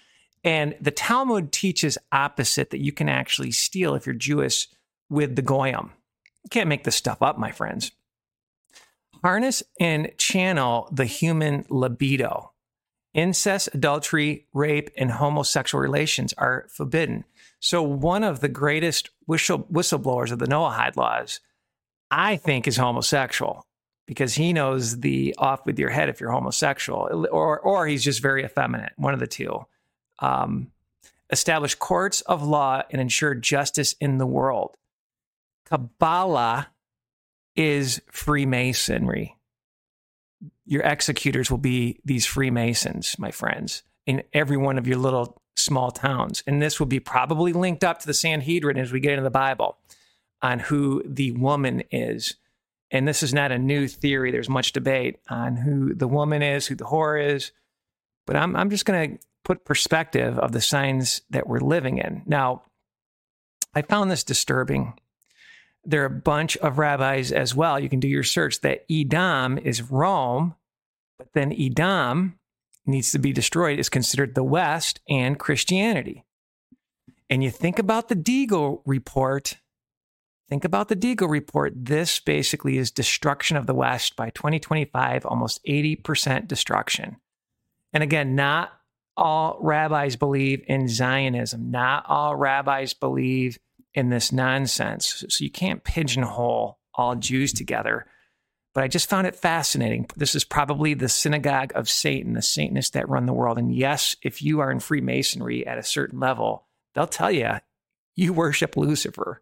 and 0.46 0.76
the 0.80 0.92
Talmud 0.92 1.52
teaches 1.52 1.98
opposite 2.12 2.70
that 2.70 2.80
you 2.80 2.92
can 2.92 3.10
actually 3.10 3.52
steal 3.52 3.96
if 3.96 4.06
you're 4.06 4.14
Jewish 4.14 4.68
with 5.10 5.36
the 5.36 5.42
Goyim. 5.42 5.92
You 6.44 6.50
can't 6.52 6.70
make 6.70 6.84
this 6.84 6.96
stuff 6.96 7.24
up, 7.24 7.40
my 7.40 7.52
friends. 7.52 7.92
Harness 9.24 9.64
and 9.80 10.12
channel 10.20 10.88
the 10.92 11.06
human 11.06 11.66
libido. 11.70 12.52
Incest, 13.16 13.70
adultery, 13.74 14.46
rape, 14.54 14.92
and 14.96 15.10
homosexual 15.10 15.82
relations 15.82 16.34
are 16.38 16.68
forbidden. 16.70 17.24
So, 17.60 17.82
one 17.82 18.24
of 18.24 18.42
the 18.42 18.50
greatest 18.50 19.10
whistle, 19.26 19.64
whistleblowers 19.72 20.32
of 20.32 20.38
the 20.38 20.46
Noahide 20.46 20.98
laws, 20.98 21.40
I 22.12 22.36
think, 22.36 22.68
is 22.68 22.78
homosexual 22.78 23.66
because 24.06 24.36
he 24.36 24.54
knows 24.54 25.00
the 25.00 25.34
off 25.40 25.66
with 25.66 25.80
your 25.80 25.90
head 25.90 26.10
if 26.10 26.20
you're 26.20 26.32
homosexual, 26.32 27.26
or, 27.32 27.60
or 27.60 27.88
he's 27.88 28.04
just 28.04 28.22
very 28.22 28.44
effeminate, 28.44 28.92
one 28.98 29.16
of 29.16 29.20
the 29.20 29.26
two. 29.28 29.66
Um, 30.20 30.72
establish 31.32 31.76
courts 31.76 32.22
of 32.22 32.44
law 32.44 32.84
and 32.92 33.02
ensure 33.02 33.36
justice 33.36 33.96
in 34.00 34.18
the 34.18 34.28
world. 34.28 34.76
Kabbalah 35.66 36.68
is 37.56 38.02
Freemasonry. 38.12 39.36
Your 40.66 40.84
executors 40.84 41.50
will 41.50 41.58
be 41.58 42.00
these 42.06 42.26
Freemasons, 42.26 43.18
my 43.18 43.32
friends, 43.32 43.84
in 44.06 44.24
every 44.34 44.58
one 44.58 44.78
of 44.78 44.88
your 44.88 44.98
little 44.98 45.42
small 45.56 45.92
towns. 45.92 46.44
And 46.46 46.62
this 46.62 46.80
will 46.80 46.88
be 46.88 47.00
probably 47.00 47.54
linked 47.54 47.84
up 47.84 48.00
to 48.00 48.08
the 48.08 48.14
Sanhedrin 48.14 48.78
as 48.78 48.92
we 48.92 49.00
get 49.00 49.14
into 49.14 49.24
the 49.24 49.30
Bible 49.30 49.78
on 50.42 50.60
who 50.60 51.02
the 51.06 51.32
woman 51.32 51.84
is. 51.92 52.36
And 52.92 53.08
this 53.08 53.24
is 53.24 53.34
not 53.34 53.52
a 53.52 53.58
new 53.58 53.88
theory. 53.88 54.32
There's 54.32 54.50
much 54.50 54.74
debate 54.74 55.18
on 55.30 55.56
who 55.56 55.94
the 55.96 56.08
woman 56.08 56.42
is, 56.42 56.68
who 56.68 56.76
the 56.76 56.86
whore 56.86 57.24
is. 57.24 57.52
But 58.28 58.36
I'm, 58.36 58.56
I'm 58.56 58.70
just 58.70 58.86
going 58.86 59.18
to 59.18 59.26
put 59.46 59.64
perspective 59.64 60.38
of 60.38 60.52
the 60.52 60.60
signs 60.60 61.22
that 61.30 61.48
we're 61.48 61.60
living 61.60 62.00
in. 62.00 62.24
Now, 62.26 62.64
I 63.74 63.84
found 63.84 64.12
this 64.12 64.24
disturbing. 64.24 65.00
There 65.86 66.02
are 66.02 66.08
a 66.08 66.10
bunch 66.10 66.58
of 66.58 66.80
rabbis 66.80 67.32
as 67.32 67.56
well. 67.56 67.80
You 67.80 67.88
can 67.88 68.00
do 68.00 68.08
your 68.08 68.24
search 68.24 68.62
that 68.62 68.86
Edom 68.92 69.58
is 69.58 69.84
Rome, 69.84 70.56
but 71.18 71.32
then 71.34 71.54
Edom 71.54 72.40
needs 72.86 73.12
to 73.12 73.20
be 73.20 73.32
destroyed 73.32 73.80
is 73.80 73.90
considered 73.90 74.36
the 74.36 74.44
West 74.44 75.00
and 75.08 75.40
Christianity. 75.40 76.24
And 77.30 77.44
you 77.44 77.50
think 77.50 77.80
about 77.80 78.10
the 78.10 78.16
Deagel 78.16 78.82
report, 78.86 79.58
think 80.50 80.64
about 80.64 80.90
the 80.90 80.96
Deagel 80.96 81.30
report. 81.30 81.74
This 81.76 82.20
basically 82.20 82.78
is 82.78 82.92
destruction 82.92 83.58
of 83.58 83.66
the 83.66 83.74
West 83.74 84.16
by 84.16 84.30
2025, 84.32 85.26
almost 85.26 85.64
80% 85.66 86.48
destruction. 86.48 87.18
And 87.94 88.04
again, 88.04 88.36
not 88.36 88.72
all 89.18 89.58
rabbis 89.62 90.16
believe 90.16 90.64
in 90.68 90.88
Zionism, 90.88 91.72
not 91.72 92.06
all 92.08 92.36
rabbis 92.36 92.94
believe 92.94 93.58
in 93.94 94.10
this 94.10 94.32
nonsense. 94.32 95.24
So 95.30 95.44
you 95.44 95.50
can't 95.50 95.84
pigeonhole 95.84 96.80
all 96.94 97.16
Jews 97.16 97.54
together 97.54 98.06
but 98.76 98.84
I 98.84 98.90
just 98.90 99.10
found 99.10 99.26
it 99.26 99.38
fascinating. 99.38 100.06
This 100.18 100.36
is 100.36 100.44
probably 100.44 100.94
the 100.94 101.08
synagogue 101.08 101.72
of 101.76 101.90
Satan, 101.90 102.34
the 102.34 102.42
Satanists 102.42 102.92
that 102.92 103.08
run 103.08 103.26
the 103.26 103.32
world. 103.32 103.58
And 103.58 103.74
yes, 103.74 104.18
if 104.22 104.42
you 104.42 104.60
are 104.60 104.70
in 104.70 104.82
Freemasonry 104.82 105.66
at 105.66 105.78
a 105.78 105.84
certain 105.84 106.20
level, 106.20 106.66
they'll 106.94 107.08
tell 107.08 107.32
you 107.32 107.52
you 108.18 108.34
worship 108.34 108.76
Lucifer. 108.76 109.42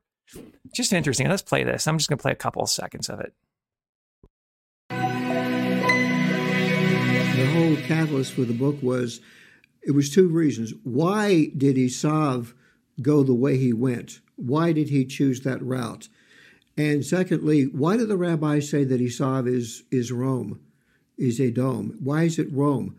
Just 0.76 0.94
interesting. 0.94 1.28
Let's 1.28 1.42
play 1.42 1.64
this. 1.64 1.88
I'm 1.88 1.98
just 1.98 2.10
going 2.10 2.20
to 2.20 2.22
play 2.22 2.32
a 2.32 2.36
couple 2.36 2.62
of 2.62 2.70
seconds 2.70 3.10
of 3.10 3.20
it. 3.22 3.34
The 4.90 4.96
whole 7.54 7.76
catalyst 7.88 8.34
for 8.34 8.42
the 8.42 8.54
book 8.54 8.78
was 8.84 9.20
it 9.86 9.92
was 9.92 10.10
two 10.10 10.28
reasons. 10.28 10.74
Why 10.84 11.52
did 11.58 11.76
Esav 11.76 12.54
go 13.02 13.24
the 13.24 13.34
way 13.34 13.58
he 13.58 13.74
went? 13.74 14.20
Why 14.36 14.72
did 14.72 14.90
he 14.90 15.06
choose 15.06 15.42
that 15.42 15.62
route? 15.62 16.10
And 16.78 17.06
secondly, 17.06 17.64
why 17.66 17.98
do 17.98 18.06
the 18.06 18.18
rabbis 18.18 18.70
say 18.70 18.84
that 18.84 19.02
Esav 19.02 19.48
is, 19.48 19.84
is 19.92 20.12
Rome, 20.12 20.60
is 21.18 21.40
Edom? 21.40 21.98
Why 22.00 22.24
is 22.24 22.40
it 22.40 22.52
Rome? 22.52 22.96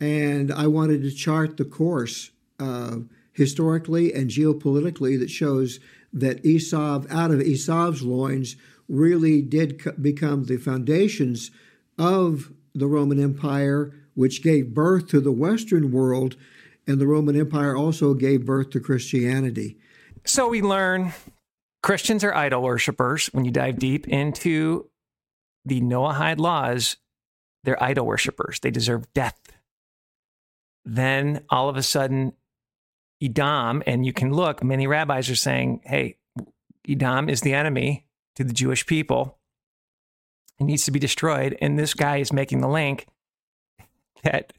And 0.00 0.52
I 0.52 0.66
wanted 0.66 1.02
to 1.02 1.10
chart 1.10 1.56
the 1.56 1.64
course 1.64 2.30
uh, 2.58 2.98
historically 3.32 4.12
and 4.12 4.30
geopolitically 4.30 5.18
that 5.18 5.30
shows 5.30 5.78
that 6.12 6.42
Esav, 6.42 7.10
out 7.10 7.30
of 7.30 7.40
Esav's 7.40 8.02
loins, 8.02 8.56
really 8.88 9.42
did 9.42 9.82
become 10.00 10.44
the 10.44 10.56
foundations 10.56 11.50
of 11.98 12.52
the 12.74 12.86
Roman 12.86 13.22
Empire, 13.22 13.92
which 14.14 14.42
gave 14.42 14.74
birth 14.74 15.08
to 15.08 15.20
the 15.20 15.32
Western 15.32 15.92
world, 15.92 16.36
and 16.86 17.00
the 17.00 17.06
Roman 17.06 17.38
Empire 17.38 17.76
also 17.76 18.14
gave 18.14 18.44
birth 18.44 18.70
to 18.70 18.80
Christianity. 18.80 19.78
So 20.24 20.48
we 20.48 20.62
learn 20.62 21.12
Christians 21.82 22.22
are 22.24 22.34
idol 22.34 22.62
worshippers 22.62 23.26
when 23.28 23.44
you 23.44 23.50
dive 23.50 23.78
deep 23.78 24.06
into 24.08 24.88
the 25.64 25.80
Noahide 25.80 26.38
laws, 26.38 26.96
they're 27.64 27.82
idol 27.82 28.06
worshippers. 28.06 28.60
They 28.60 28.70
deserve 28.70 29.12
death. 29.14 29.38
Then 30.84 31.44
all 31.48 31.68
of 31.68 31.76
a 31.76 31.82
sudden, 31.82 32.32
Edom, 33.22 33.82
and 33.86 34.04
you 34.04 34.12
can 34.12 34.32
look, 34.32 34.64
many 34.64 34.86
rabbis 34.88 35.30
are 35.30 35.36
saying, 35.36 35.82
hey, 35.84 36.18
Edom 36.88 37.28
is 37.28 37.42
the 37.42 37.54
enemy 37.54 38.06
to 38.34 38.42
the 38.42 38.52
Jewish 38.52 38.84
people. 38.86 39.38
It 40.58 40.64
needs 40.64 40.84
to 40.86 40.90
be 40.90 40.98
destroyed. 40.98 41.56
And 41.60 41.78
this 41.78 41.94
guy 41.94 42.16
is 42.16 42.32
making 42.32 42.60
the 42.60 42.68
link 42.68 43.06
that 44.22 44.52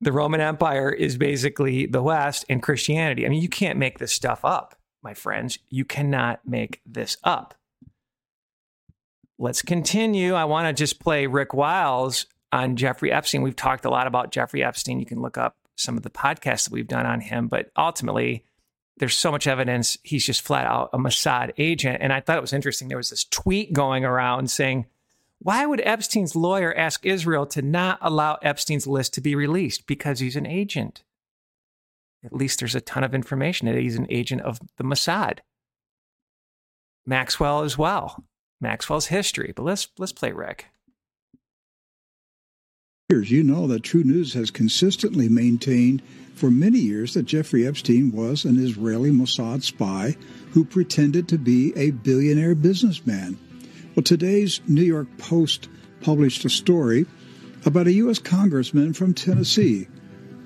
the 0.00 0.12
Roman 0.12 0.40
Empire 0.40 0.90
is 0.90 1.16
basically 1.18 1.86
the 1.86 2.02
West 2.02 2.44
and 2.48 2.62
Christianity. 2.62 3.26
I 3.26 3.28
mean, 3.28 3.42
you 3.42 3.48
can't 3.48 3.78
make 3.78 3.98
this 3.98 4.12
stuff 4.12 4.44
up, 4.44 4.74
my 5.02 5.14
friends. 5.14 5.58
You 5.68 5.84
cannot 5.84 6.40
make 6.46 6.80
this 6.86 7.16
up. 7.22 7.54
Let's 9.38 9.62
continue. 9.62 10.34
I 10.34 10.44
want 10.44 10.68
to 10.68 10.72
just 10.72 11.00
play 11.00 11.26
Rick 11.26 11.54
Wiles 11.54 12.26
on 12.52 12.76
Jeffrey 12.76 13.12
Epstein. 13.12 13.42
We've 13.42 13.56
talked 13.56 13.84
a 13.84 13.90
lot 13.90 14.06
about 14.06 14.32
Jeffrey 14.32 14.62
Epstein. 14.62 15.00
You 15.00 15.06
can 15.06 15.22
look 15.22 15.38
up 15.38 15.56
some 15.76 15.96
of 15.96 16.02
the 16.02 16.10
podcasts 16.10 16.64
that 16.64 16.72
we've 16.72 16.88
done 16.88 17.06
on 17.06 17.20
him, 17.20 17.48
but 17.48 17.70
ultimately, 17.76 18.44
there's 18.98 19.16
so 19.16 19.30
much 19.30 19.46
evidence 19.46 19.96
he's 20.02 20.26
just 20.26 20.42
flat 20.42 20.66
out 20.66 20.90
a 20.92 20.98
Mossad 20.98 21.52
agent. 21.56 21.98
And 22.02 22.12
I 22.12 22.20
thought 22.20 22.36
it 22.36 22.42
was 22.42 22.52
interesting. 22.52 22.88
There 22.88 22.98
was 22.98 23.08
this 23.08 23.24
tweet 23.24 23.72
going 23.72 24.04
around 24.04 24.50
saying, 24.50 24.84
why 25.42 25.64
would 25.64 25.80
Epstein's 25.80 26.36
lawyer 26.36 26.74
ask 26.74 27.06
Israel 27.06 27.46
to 27.46 27.62
not 27.62 27.98
allow 28.02 28.38
Epstein's 28.42 28.86
list 28.86 29.14
to 29.14 29.22
be 29.22 29.34
released? 29.34 29.86
Because 29.86 30.20
he's 30.20 30.36
an 30.36 30.46
agent. 30.46 31.02
At 32.22 32.34
least 32.34 32.58
there's 32.58 32.74
a 32.74 32.80
ton 32.82 33.04
of 33.04 33.14
information 33.14 33.66
that 33.66 33.78
he's 33.78 33.96
an 33.96 34.06
agent 34.10 34.42
of 34.42 34.60
the 34.76 34.84
Mossad. 34.84 35.38
Maxwell 37.06 37.62
as 37.62 37.78
well. 37.78 38.22
Maxwell's 38.60 39.06
history. 39.06 39.54
But 39.56 39.62
let's 39.62 39.88
let's 39.98 40.12
play 40.12 40.32
Rick. 40.32 40.66
You 43.08 43.42
know 43.42 43.66
that 43.66 43.82
True 43.82 44.04
News 44.04 44.34
has 44.34 44.50
consistently 44.52 45.28
maintained 45.28 46.02
for 46.34 46.50
many 46.50 46.78
years 46.78 47.14
that 47.14 47.24
Jeffrey 47.24 47.66
Epstein 47.66 48.12
was 48.12 48.44
an 48.44 48.62
Israeli 48.62 49.10
Mossad 49.10 49.62
spy 49.62 50.16
who 50.52 50.64
pretended 50.64 51.26
to 51.28 51.38
be 51.38 51.72
a 51.74 51.90
billionaire 51.90 52.54
businessman. 52.54 53.36
Well, 53.96 54.04
today's 54.04 54.60
New 54.68 54.84
York 54.84 55.08
Post 55.18 55.68
published 56.00 56.44
a 56.44 56.48
story 56.50 57.06
about 57.66 57.88
a 57.88 57.92
U.S. 57.94 58.20
congressman 58.20 58.92
from 58.92 59.14
Tennessee 59.14 59.88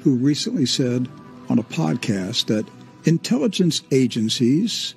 who 0.01 0.17
recently 0.17 0.65
said 0.65 1.09
on 1.51 1.59
a 1.59 1.63
podcast 1.63 2.47
that 2.47 2.67
intelligence 3.05 3.83
agencies 3.93 4.95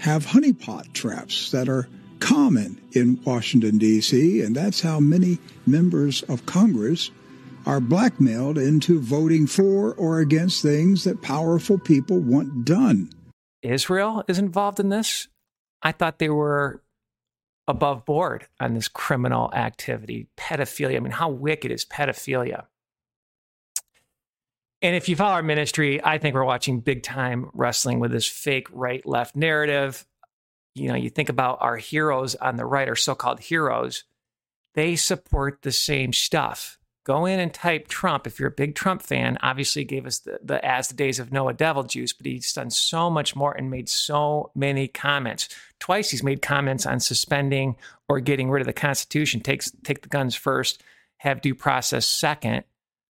have 0.00 0.26
honeypot 0.26 0.92
traps 0.94 1.52
that 1.52 1.68
are 1.68 1.88
common 2.18 2.80
in 2.92 3.20
Washington, 3.24 3.78
D.C., 3.78 4.42
and 4.42 4.56
that's 4.56 4.80
how 4.80 4.98
many 4.98 5.38
members 5.64 6.22
of 6.24 6.44
Congress 6.44 7.12
are 7.66 7.80
blackmailed 7.80 8.58
into 8.58 9.00
voting 9.00 9.46
for 9.46 9.94
or 9.94 10.18
against 10.18 10.60
things 10.60 11.04
that 11.04 11.22
powerful 11.22 11.78
people 11.78 12.18
want 12.18 12.64
done. 12.64 13.10
Israel 13.62 14.24
is 14.26 14.40
involved 14.40 14.80
in 14.80 14.88
this? 14.88 15.28
I 15.82 15.92
thought 15.92 16.18
they 16.18 16.30
were 16.30 16.82
above 17.68 18.04
board 18.04 18.46
on 18.60 18.74
this 18.74 18.88
criminal 18.88 19.52
activity, 19.52 20.28
pedophilia. 20.36 20.96
I 20.96 21.00
mean, 21.00 21.12
how 21.12 21.28
wicked 21.28 21.70
is 21.70 21.84
pedophilia? 21.84 22.66
And 24.82 24.94
if 24.94 25.08
you 25.08 25.16
follow 25.16 25.34
our 25.34 25.42
ministry, 25.42 26.02
I 26.04 26.18
think 26.18 26.34
we're 26.34 26.44
watching 26.44 26.80
big 26.80 27.02
time 27.02 27.50
wrestling 27.54 27.98
with 27.98 28.12
this 28.12 28.26
fake 28.26 28.68
right 28.72 29.04
left 29.06 29.34
narrative. 29.34 30.06
You 30.74 30.88
know, 30.88 30.94
you 30.94 31.10
think 31.10 31.28
about 31.28 31.58
our 31.60 31.76
heroes 31.76 32.34
on 32.34 32.56
the 32.56 32.66
right, 32.66 32.88
our 32.88 32.96
so 32.96 33.14
called 33.14 33.40
heroes, 33.40 34.04
they 34.74 34.94
support 34.94 35.62
the 35.62 35.72
same 35.72 36.12
stuff. 36.12 36.78
Go 37.06 37.24
in 37.24 37.38
and 37.38 37.54
type 37.54 37.86
Trump. 37.86 38.26
If 38.26 38.40
you're 38.40 38.48
a 38.48 38.52
big 38.52 38.74
Trump 38.74 39.00
fan, 39.00 39.38
obviously 39.40 39.82
he 39.82 39.86
gave 39.86 40.06
us 40.06 40.18
the, 40.18 40.40
the 40.42 40.64
as 40.66 40.88
the 40.88 40.94
days 40.94 41.20
of 41.20 41.30
Noah 41.30 41.54
devil 41.54 41.84
juice, 41.84 42.12
but 42.12 42.26
he's 42.26 42.52
done 42.52 42.68
so 42.68 43.08
much 43.08 43.36
more 43.36 43.52
and 43.52 43.70
made 43.70 43.88
so 43.88 44.50
many 44.56 44.88
comments. 44.88 45.48
Twice 45.78 46.10
he's 46.10 46.24
made 46.24 46.42
comments 46.42 46.84
on 46.84 46.98
suspending 46.98 47.76
or 48.08 48.18
getting 48.18 48.50
rid 48.50 48.60
of 48.60 48.66
the 48.66 48.72
Constitution. 48.72 49.40
Takes 49.40 49.70
take 49.84 50.02
the 50.02 50.08
guns 50.08 50.34
first, 50.34 50.82
have 51.18 51.40
due 51.40 51.54
process 51.54 52.06
second. 52.06 52.64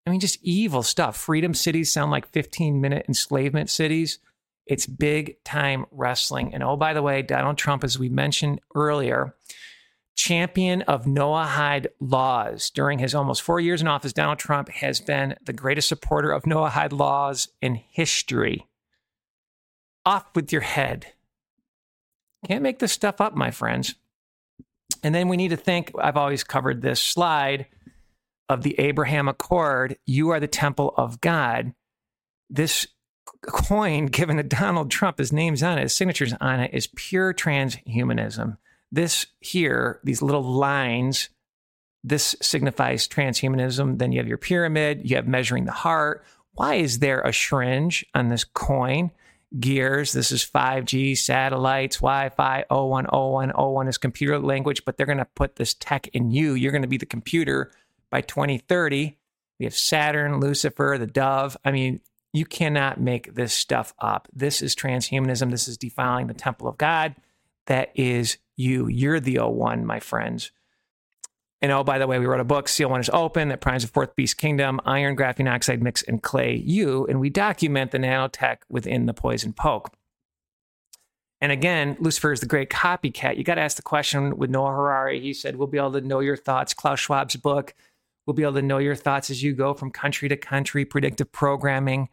I 0.07 0.11
mean, 0.11 0.21
just 0.21 0.41
evil 0.43 0.83
stuff. 0.83 1.17
Freedom 1.17 1.55
cities 1.55 1.91
sound 1.91 2.11
like 2.11 2.31
15 2.33 2.79
minute 2.79 3.07
enslavement 3.09 3.71
cities. 3.71 4.19
It's 4.67 4.87
big 4.87 5.43
time 5.43 5.87
wrestling. 5.91 6.53
And 6.53 6.63
oh, 6.63 6.77
by 6.77 6.93
the 6.93 7.03
way, 7.03 7.23
Donald 7.23 7.57
Trump, 7.57 7.83
as 7.83 7.99
we 7.99 8.11
mentioned 8.11 8.61
earlier, 8.75 9.35
champion 10.17 10.83
of 10.83 11.05
Noahide 11.05 11.87
laws. 12.01 12.71
During 12.71 12.99
his 12.99 13.15
almost 13.15 13.43
four 13.43 13.61
years 13.61 13.81
in 13.81 13.87
office, 13.87 14.13
Donald 14.13 14.39
Trump 14.39 14.69
has 14.71 15.01
been 15.01 15.37
the 15.45 15.53
greatest 15.53 15.89
supporter 15.89 16.33
of 16.33 16.43
Noahide 16.43 16.93
laws 16.93 17.49
in 17.61 17.77
history. 17.77 18.67
Off 20.05 20.27
with 20.35 20.53
your 20.53 20.63
head. 20.63 21.13
Can't 22.47 22.63
make 22.63 22.79
this 22.79 22.93
stuff 22.93 23.21
up, 23.21 23.35
my 23.35 23.51
friends. 23.51 23.95
And 25.03 25.15
then 25.15 25.29
we 25.29 25.37
need 25.37 25.51
to 25.51 25.57
think 25.57 25.93
I've 25.99 26.17
always 26.17 26.43
covered 26.43 26.81
this 26.81 27.01
slide 27.01 27.67
of 28.49 28.63
the 28.63 28.79
Abraham 28.79 29.29
Accord. 29.29 29.97
You 30.07 30.31
are 30.31 30.41
the 30.41 30.47
temple 30.47 30.95
of 30.97 31.21
God. 31.21 31.75
This 32.49 32.87
coin 33.43 34.07
given 34.07 34.37
to 34.37 34.43
Donald 34.43 34.91
Trump, 34.91 35.19
his 35.19 35.33
name's 35.33 35.63
on 35.63 35.79
it, 35.79 35.83
his 35.83 35.95
signature's 35.97 36.33
on 36.41 36.61
it, 36.61 36.71
is 36.73 36.89
pure 36.95 37.35
transhumanism. 37.35 38.57
This 38.93 39.27
here, 39.41 40.01
these 40.05 40.23
little 40.23 40.43
lines, 40.43 41.29
this 42.05 42.37
signifies 42.41 43.09
transhumanism. 43.09 43.99
Then 43.99 44.13
you 44.13 44.19
have 44.19 44.29
your 44.29 44.39
pyramid, 44.39 45.09
you 45.09 45.17
have 45.17 45.27
measuring 45.27 45.65
the 45.65 45.73
heart. 45.73 46.25
Why 46.53 46.77
is 46.77 47.01
there 47.01 47.21
a 47.21 47.33
syringe 47.33 48.07
on 48.15 48.29
this 48.29 48.45
coin? 48.45 49.11
Gears, 49.61 50.13
this 50.13 50.33
is 50.33 50.45
5G, 50.45 51.17
satellites, 51.17 51.97
Wi 51.99 52.31
Fi, 52.31 52.65
0101. 52.69 53.51
01 53.51 53.89
is 53.89 53.99
computer 53.99 54.39
language, 54.39 54.85
but 54.85 54.97
they're 54.97 55.07
going 55.07 55.19
to 55.19 55.25
put 55.25 55.57
this 55.57 55.75
tech 55.75 56.09
in 56.09 56.31
you. 56.31 56.55
You're 56.55 56.73
going 56.73 56.83
to 56.83 56.89
be 56.89 56.97
the 56.97 57.07
computer 57.07 57.71
by 58.11 58.23
2030. 58.23 59.17
We 59.59 59.65
have 59.65 59.75
Saturn, 59.75 60.41
Lucifer, 60.41 60.97
the 60.99 61.07
dove. 61.07 61.57
I 61.65 61.71
mean, 61.71 62.01
you 62.33 62.45
cannot 62.45 63.01
make 63.01 63.35
this 63.35 63.55
stuff 63.55 63.95
up. 63.99 64.29
This 64.33 64.63
is 64.63 64.75
transhumanism. 64.75 65.51
This 65.51 65.69
is 65.69 65.79
defiling 65.79 66.27
the 66.27 66.35
temple 66.35 66.69
of 66.69 66.77
God. 66.77 67.15
That 67.67 67.91
is 67.95 68.39
you. 68.57 68.89
You're 68.89 69.21
the 69.21 69.37
O1, 69.37 69.85
my 69.85 70.01
friends. 70.01 70.51
And 71.63 71.73
oh, 71.73 71.83
by 71.83 71.99
the 71.99 72.07
way, 72.07 72.19
we 72.19 72.27
wrote 72.27 72.41
a 72.41 72.45
book, 72.45 72.69
Seal 72.69 72.91
One 72.91 73.01
is 73.01 73.11
Open, 73.13 73.49
that 73.49 73.61
primes 73.61 73.83
the 73.83 73.89
fourth 73.89 74.15
beast 74.15 74.37
kingdom, 74.37 74.81
iron, 74.85 75.17
graphene 75.17 75.51
oxide 75.51 75.83
mix, 75.83 76.03
and 76.03 76.23
clay 76.23 76.57
you. 76.57 77.07
And 77.07 77.19
we 77.19 77.31
document 77.31 77.93
the 77.93 77.99
nanotech 77.99 78.59
within 78.69 79.07
the 79.07 79.15
poison 79.15 79.53
poke. 79.53 79.91
And 81.41 81.53
again, 81.53 81.97
Lucifer 81.99 82.33
is 82.33 82.41
the 82.41 82.47
great 82.47 82.71
copycat. 82.71 83.37
You 83.37 83.45
got 83.45 83.57
to 83.57 83.63
ask 83.63 83.77
the 83.77 83.83
question 83.83 84.37
with 84.37 84.51
Noah 84.51 84.71
Harari. 84.71 85.21
He 85.21 85.33
said, 85.33 85.57
We'll 85.57 85.67
be 85.67 85.79
able 85.79 85.93
to 85.93 86.01
know 86.01 86.21
your 86.21 86.37
thoughts. 86.37 86.75
Klaus 86.75 87.01
Schwab's 87.01 87.37
book, 87.37 87.75
We'll 88.27 88.35
be 88.35 88.43
able 88.43 88.55
to 88.55 88.63
know 88.63 88.79
your 88.79 88.97
thoughts 88.97 89.31
as 89.31 89.43
you 89.43 89.55
go 89.55 89.73
from 89.73 89.91
country 89.91 90.29
to 90.29 90.37
country, 90.37 90.85
predictive 90.85 91.31
programming. 91.33 92.09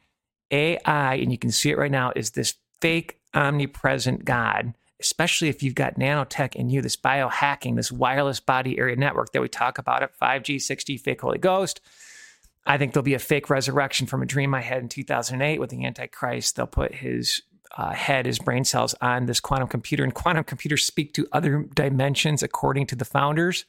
AI, 0.52 1.16
and 1.16 1.32
you 1.32 1.38
can 1.38 1.52
see 1.52 1.72
it 1.72 1.78
right 1.78 1.92
now, 1.92 2.12
is 2.16 2.32
this 2.32 2.56
fake 2.80 3.20
omnipresent 3.34 4.24
God 4.24 4.74
especially 5.00 5.50
if 5.50 5.62
you've 5.62 5.76
got 5.76 5.96
nanotech 5.96 6.56
in 6.56 6.70
you, 6.70 6.82
this 6.82 6.96
biohacking, 6.96 7.76
this 7.76 7.92
wireless 7.92 8.40
body 8.40 8.78
area 8.80 8.96
network 8.96 9.32
that 9.32 9.42
we 9.42 9.50
talk 9.50 9.78
about 9.78 10.04
at 10.04 10.18
5G, 10.18 10.58
6G, 10.58 11.00
fake 11.00 11.22
Holy 11.22 11.38
Ghost. 11.38 11.82
I 12.66 12.78
think 12.78 12.94
there'll 12.94 13.04
be 13.04 13.14
a 13.14 13.20
fake 13.20 13.50
resurrection 13.50 14.08
from 14.08 14.22
a 14.22 14.26
dream 14.26 14.54
I 14.54 14.62
had 14.62 14.82
in 14.82 14.90
2008 14.90 15.60
with 15.60 15.70
the 15.70 15.84
Antichrist. 15.84 16.56
They'll 16.56 16.68
put 16.68 16.96
his 16.96 17.42
uh, 17.78 17.92
head, 17.92 18.26
his 18.26 18.40
brain 18.40 18.64
cells 18.64 18.96
on 19.02 19.26
this 19.26 19.40
quantum 19.40 19.68
computer, 19.68 20.04
and 20.04 20.14
quantum 20.14 20.44
computers 20.44 20.86
speak 20.86 21.14
to 21.14 21.28
other 21.32 21.66
dimensions 21.76 22.44
according 22.44 22.88
to 22.88 22.96
the 22.96 23.06
founders. 23.06 23.66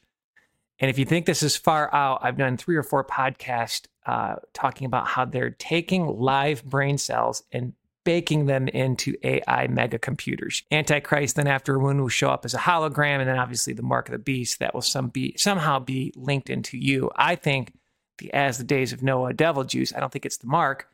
And 0.79 0.89
if 0.89 0.99
you 0.99 1.05
think 1.05 1.25
this 1.25 1.43
is 1.43 1.55
far 1.55 1.93
out, 1.93 2.19
I've 2.21 2.37
done 2.37 2.57
three 2.57 2.75
or 2.75 2.83
four 2.83 3.03
podcasts 3.03 3.87
uh, 4.05 4.35
talking 4.53 4.85
about 4.85 5.07
how 5.07 5.25
they're 5.25 5.51
taking 5.51 6.05
live 6.05 6.63
brain 6.63 6.97
cells 6.97 7.43
and 7.51 7.73
baking 8.05 8.45
them 8.45 8.69
into 8.69 9.15
AI 9.23 9.67
mega 9.67 9.99
computers. 9.99 10.63
Antichrist 10.71 11.35
then 11.35 11.47
after 11.47 11.75
a 11.75 11.79
one 11.79 11.99
will 11.99 12.07
show 12.07 12.29
up 12.29 12.45
as 12.45 12.53
a 12.53 12.59
hologram, 12.59 13.19
and 13.19 13.27
then 13.27 13.37
obviously 13.37 13.73
the 13.73 13.81
mark 13.83 14.07
of 14.07 14.13
the 14.13 14.19
beast 14.19 14.59
that 14.59 14.73
will 14.73 14.81
some 14.81 15.09
be 15.09 15.35
somehow 15.37 15.79
be 15.79 16.13
linked 16.15 16.49
into 16.49 16.77
you. 16.77 17.11
I 17.17 17.35
think 17.35 17.73
the 18.19 18.33
as 18.33 18.57
the 18.57 18.63
days 18.63 18.93
of 18.93 19.03
Noah 19.03 19.33
devil 19.33 19.65
juice. 19.65 19.93
I 19.93 19.99
don't 19.99 20.11
think 20.11 20.25
it's 20.25 20.37
the 20.37 20.47
mark, 20.47 20.87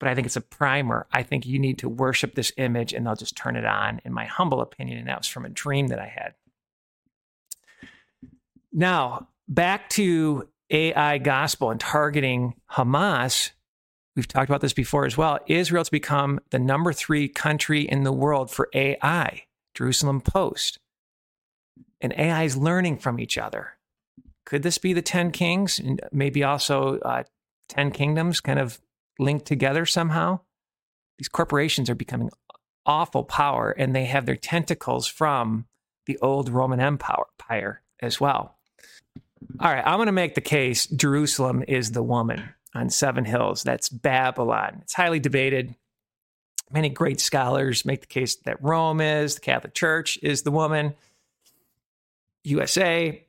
but 0.00 0.08
I 0.08 0.14
think 0.14 0.26
it's 0.26 0.36
a 0.36 0.40
primer. 0.40 1.06
I 1.12 1.22
think 1.22 1.44
you 1.44 1.58
need 1.58 1.78
to 1.78 1.88
worship 1.88 2.34
this 2.34 2.52
image, 2.56 2.94
and 2.94 3.04
they'll 3.04 3.16
just 3.16 3.36
turn 3.36 3.56
it 3.56 3.66
on. 3.66 4.00
In 4.04 4.12
my 4.12 4.24
humble 4.24 4.62
opinion, 4.62 4.98
and 4.98 5.08
that 5.08 5.18
was 5.18 5.26
from 5.26 5.44
a 5.44 5.50
dream 5.50 5.88
that 5.88 5.98
I 5.98 6.06
had. 6.06 6.34
Now 8.72 9.28
back 9.46 9.90
to 9.90 10.48
AI 10.70 11.18
gospel 11.18 11.70
and 11.70 11.78
targeting 11.78 12.54
Hamas 12.70 13.50
we've 14.16 14.28
talked 14.28 14.48
about 14.48 14.60
this 14.60 14.72
before 14.72 15.06
as 15.06 15.16
well. 15.16 15.38
Israel's 15.46 15.90
become 15.90 16.40
the 16.50 16.58
number 16.58 16.92
three 16.92 17.28
country 17.28 17.82
in 17.82 18.04
the 18.04 18.12
world 18.12 18.50
for 18.50 18.68
AI, 18.74 19.44
Jerusalem 19.74 20.20
Post. 20.20 20.78
and 22.00 22.12
AI 22.18 22.44
is 22.44 22.56
learning 22.56 22.98
from 22.98 23.18
each 23.18 23.38
other. 23.38 23.74
Could 24.44 24.62
this 24.62 24.76
be 24.78 24.92
the 24.92 25.02
10 25.02 25.30
kings 25.30 25.78
and 25.78 26.00
maybe 26.12 26.44
also 26.44 26.98
uh, 26.98 27.22
10 27.68 27.92
kingdoms 27.92 28.40
kind 28.40 28.58
of 28.58 28.78
linked 29.18 29.46
together 29.46 29.86
somehow? 29.86 30.40
These 31.18 31.28
corporations 31.28 31.88
are 31.88 31.94
becoming 31.94 32.30
awful 32.84 33.24
power 33.24 33.70
and 33.70 33.94
they 33.94 34.04
have 34.04 34.26
their 34.26 34.36
tentacles 34.36 35.06
from 35.06 35.66
the 36.06 36.18
old 36.18 36.50
Roman 36.50 36.80
Empire 36.80 37.82
as 38.00 38.20
well. 38.20 38.56
All 39.60 39.72
right, 39.72 39.82
I'm 39.84 39.96
going 39.96 40.06
to 40.06 40.12
make 40.12 40.34
the 40.34 40.40
case 40.40 40.86
Jerusalem 40.86 41.64
is 41.66 41.92
the 41.92 42.02
woman 42.02 42.50
on 42.74 42.90
seven 42.90 43.24
hills. 43.24 43.62
That's 43.62 43.88
Babylon. 43.88 44.80
It's 44.82 44.94
highly 44.94 45.20
debated. 45.20 45.74
Many 46.70 46.88
great 46.88 47.20
scholars 47.20 47.84
make 47.84 48.00
the 48.00 48.06
case 48.06 48.36
that 48.36 48.62
Rome 48.62 49.00
is, 49.00 49.36
the 49.36 49.40
Catholic 49.40 49.74
Church 49.74 50.18
is 50.22 50.42
the 50.42 50.50
woman, 50.50 50.94
USA, 52.42 53.24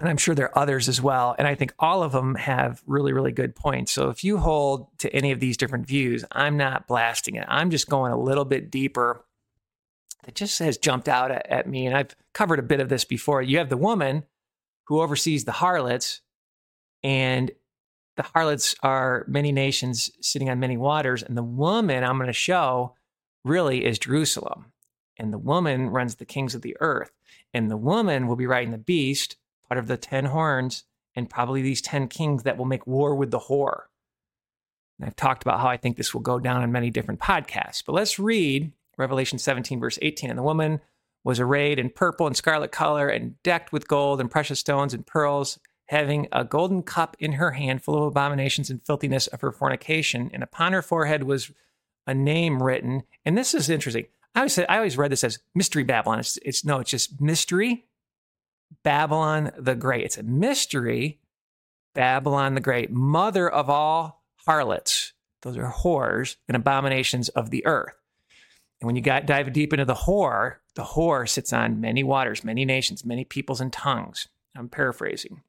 and 0.00 0.08
I'm 0.08 0.16
sure 0.16 0.34
there 0.34 0.46
are 0.46 0.58
others 0.58 0.88
as 0.88 1.00
well. 1.00 1.34
And 1.38 1.46
I 1.46 1.54
think 1.54 1.72
all 1.78 2.02
of 2.02 2.12
them 2.12 2.34
have 2.34 2.82
really, 2.86 3.12
really 3.12 3.32
good 3.32 3.54
points. 3.54 3.92
So 3.92 4.10
if 4.10 4.24
you 4.24 4.38
hold 4.38 4.88
to 4.98 5.14
any 5.14 5.30
of 5.30 5.40
these 5.40 5.56
different 5.56 5.86
views, 5.86 6.24
I'm 6.32 6.56
not 6.56 6.86
blasting 6.86 7.36
it. 7.36 7.46
I'm 7.48 7.70
just 7.70 7.88
going 7.88 8.12
a 8.12 8.20
little 8.20 8.44
bit 8.44 8.70
deeper. 8.70 9.24
It 10.26 10.34
just 10.34 10.58
has 10.58 10.78
jumped 10.78 11.08
out 11.08 11.30
at, 11.30 11.46
at 11.48 11.68
me. 11.68 11.86
And 11.86 11.96
I've 11.96 12.16
covered 12.32 12.58
a 12.58 12.62
bit 12.62 12.80
of 12.80 12.88
this 12.88 13.04
before. 13.04 13.40
You 13.40 13.58
have 13.58 13.68
the 13.68 13.76
woman 13.76 14.24
who 14.88 15.00
oversees 15.00 15.44
the 15.44 15.52
harlots, 15.52 16.20
and 17.02 17.50
the 18.16 18.22
harlots 18.22 18.74
are 18.82 19.24
many 19.28 19.52
nations 19.52 20.10
sitting 20.20 20.48
on 20.48 20.60
many 20.60 20.76
waters. 20.76 21.22
And 21.22 21.36
the 21.36 21.42
woman 21.42 22.04
I'm 22.04 22.16
going 22.16 22.28
to 22.28 22.32
show 22.32 22.94
really 23.44 23.84
is 23.84 23.98
Jerusalem. 23.98 24.66
And 25.16 25.32
the 25.32 25.38
woman 25.38 25.90
runs 25.90 26.16
the 26.16 26.24
kings 26.24 26.54
of 26.54 26.62
the 26.62 26.76
earth. 26.80 27.12
And 27.52 27.70
the 27.70 27.76
woman 27.76 28.26
will 28.26 28.36
be 28.36 28.46
riding 28.46 28.72
the 28.72 28.78
beast, 28.78 29.36
part 29.68 29.78
of 29.78 29.86
the 29.86 29.96
10 29.96 30.26
horns, 30.26 30.84
and 31.14 31.30
probably 31.30 31.62
these 31.62 31.82
10 31.82 32.08
kings 32.08 32.42
that 32.42 32.56
will 32.56 32.64
make 32.64 32.86
war 32.86 33.14
with 33.14 33.30
the 33.30 33.38
whore. 33.38 33.82
And 34.98 35.06
I've 35.06 35.16
talked 35.16 35.42
about 35.42 35.60
how 35.60 35.68
I 35.68 35.76
think 35.76 35.96
this 35.96 36.14
will 36.14 36.20
go 36.20 36.38
down 36.38 36.62
in 36.62 36.72
many 36.72 36.90
different 36.90 37.20
podcasts. 37.20 37.82
But 37.84 37.94
let's 37.94 38.18
read 38.18 38.72
Revelation 38.96 39.38
17, 39.38 39.80
verse 39.80 39.98
18. 40.02 40.30
And 40.30 40.38
the 40.38 40.42
woman 40.42 40.80
was 41.24 41.40
arrayed 41.40 41.78
in 41.78 41.90
purple 41.90 42.26
and 42.26 42.36
scarlet 42.36 42.70
color 42.70 43.08
and 43.08 43.40
decked 43.42 43.72
with 43.72 43.88
gold 43.88 44.20
and 44.20 44.30
precious 44.30 44.60
stones 44.60 44.94
and 44.94 45.06
pearls 45.06 45.58
having 45.86 46.28
a 46.32 46.44
golden 46.44 46.82
cup 46.82 47.16
in 47.18 47.32
her 47.32 47.52
hand 47.52 47.82
full 47.82 47.96
of 47.96 48.04
abominations 48.04 48.70
and 48.70 48.84
filthiness 48.84 49.26
of 49.28 49.40
her 49.40 49.52
fornication. 49.52 50.30
And 50.32 50.42
upon 50.42 50.72
her 50.72 50.82
forehead 50.82 51.24
was 51.24 51.50
a 52.06 52.14
name 52.14 52.62
written. 52.62 53.02
And 53.24 53.36
this 53.36 53.54
is 53.54 53.68
interesting. 53.68 54.06
I 54.34 54.40
always 54.40 54.52
said 54.52 54.66
I 54.68 54.76
always 54.76 54.98
read 54.98 55.12
this 55.12 55.24
as 55.24 55.38
mystery 55.54 55.84
Babylon. 55.84 56.20
It's, 56.20 56.38
it's 56.38 56.64
no, 56.64 56.80
it's 56.80 56.90
just 56.90 57.20
mystery 57.20 57.86
Babylon 58.82 59.52
the 59.58 59.74
Great. 59.74 60.04
It's 60.04 60.18
a 60.18 60.22
mystery 60.22 61.20
Babylon 61.94 62.54
the 62.54 62.60
Great, 62.60 62.90
mother 62.90 63.48
of 63.48 63.70
all 63.70 64.24
harlots. 64.46 65.12
Those 65.42 65.56
are 65.58 65.70
whores 65.70 66.36
and 66.48 66.56
abominations 66.56 67.28
of 67.30 67.50
the 67.50 67.64
earth. 67.66 67.94
And 68.80 68.86
when 68.86 68.96
you 68.96 69.02
got 69.02 69.26
dive 69.26 69.52
deep 69.52 69.72
into 69.72 69.84
the 69.84 69.94
whore, 69.94 70.56
the 70.74 70.82
whore 70.82 71.28
sits 71.28 71.52
on 71.52 71.80
many 71.80 72.02
waters, 72.02 72.42
many 72.42 72.64
nations, 72.64 73.04
many 73.04 73.24
peoples 73.24 73.60
and 73.60 73.72
tongues. 73.72 74.26
I'm 74.56 74.68
paraphrasing. 74.68 75.42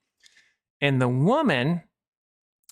And 0.85 1.01
the 1.01 1.07
woman 1.07 1.81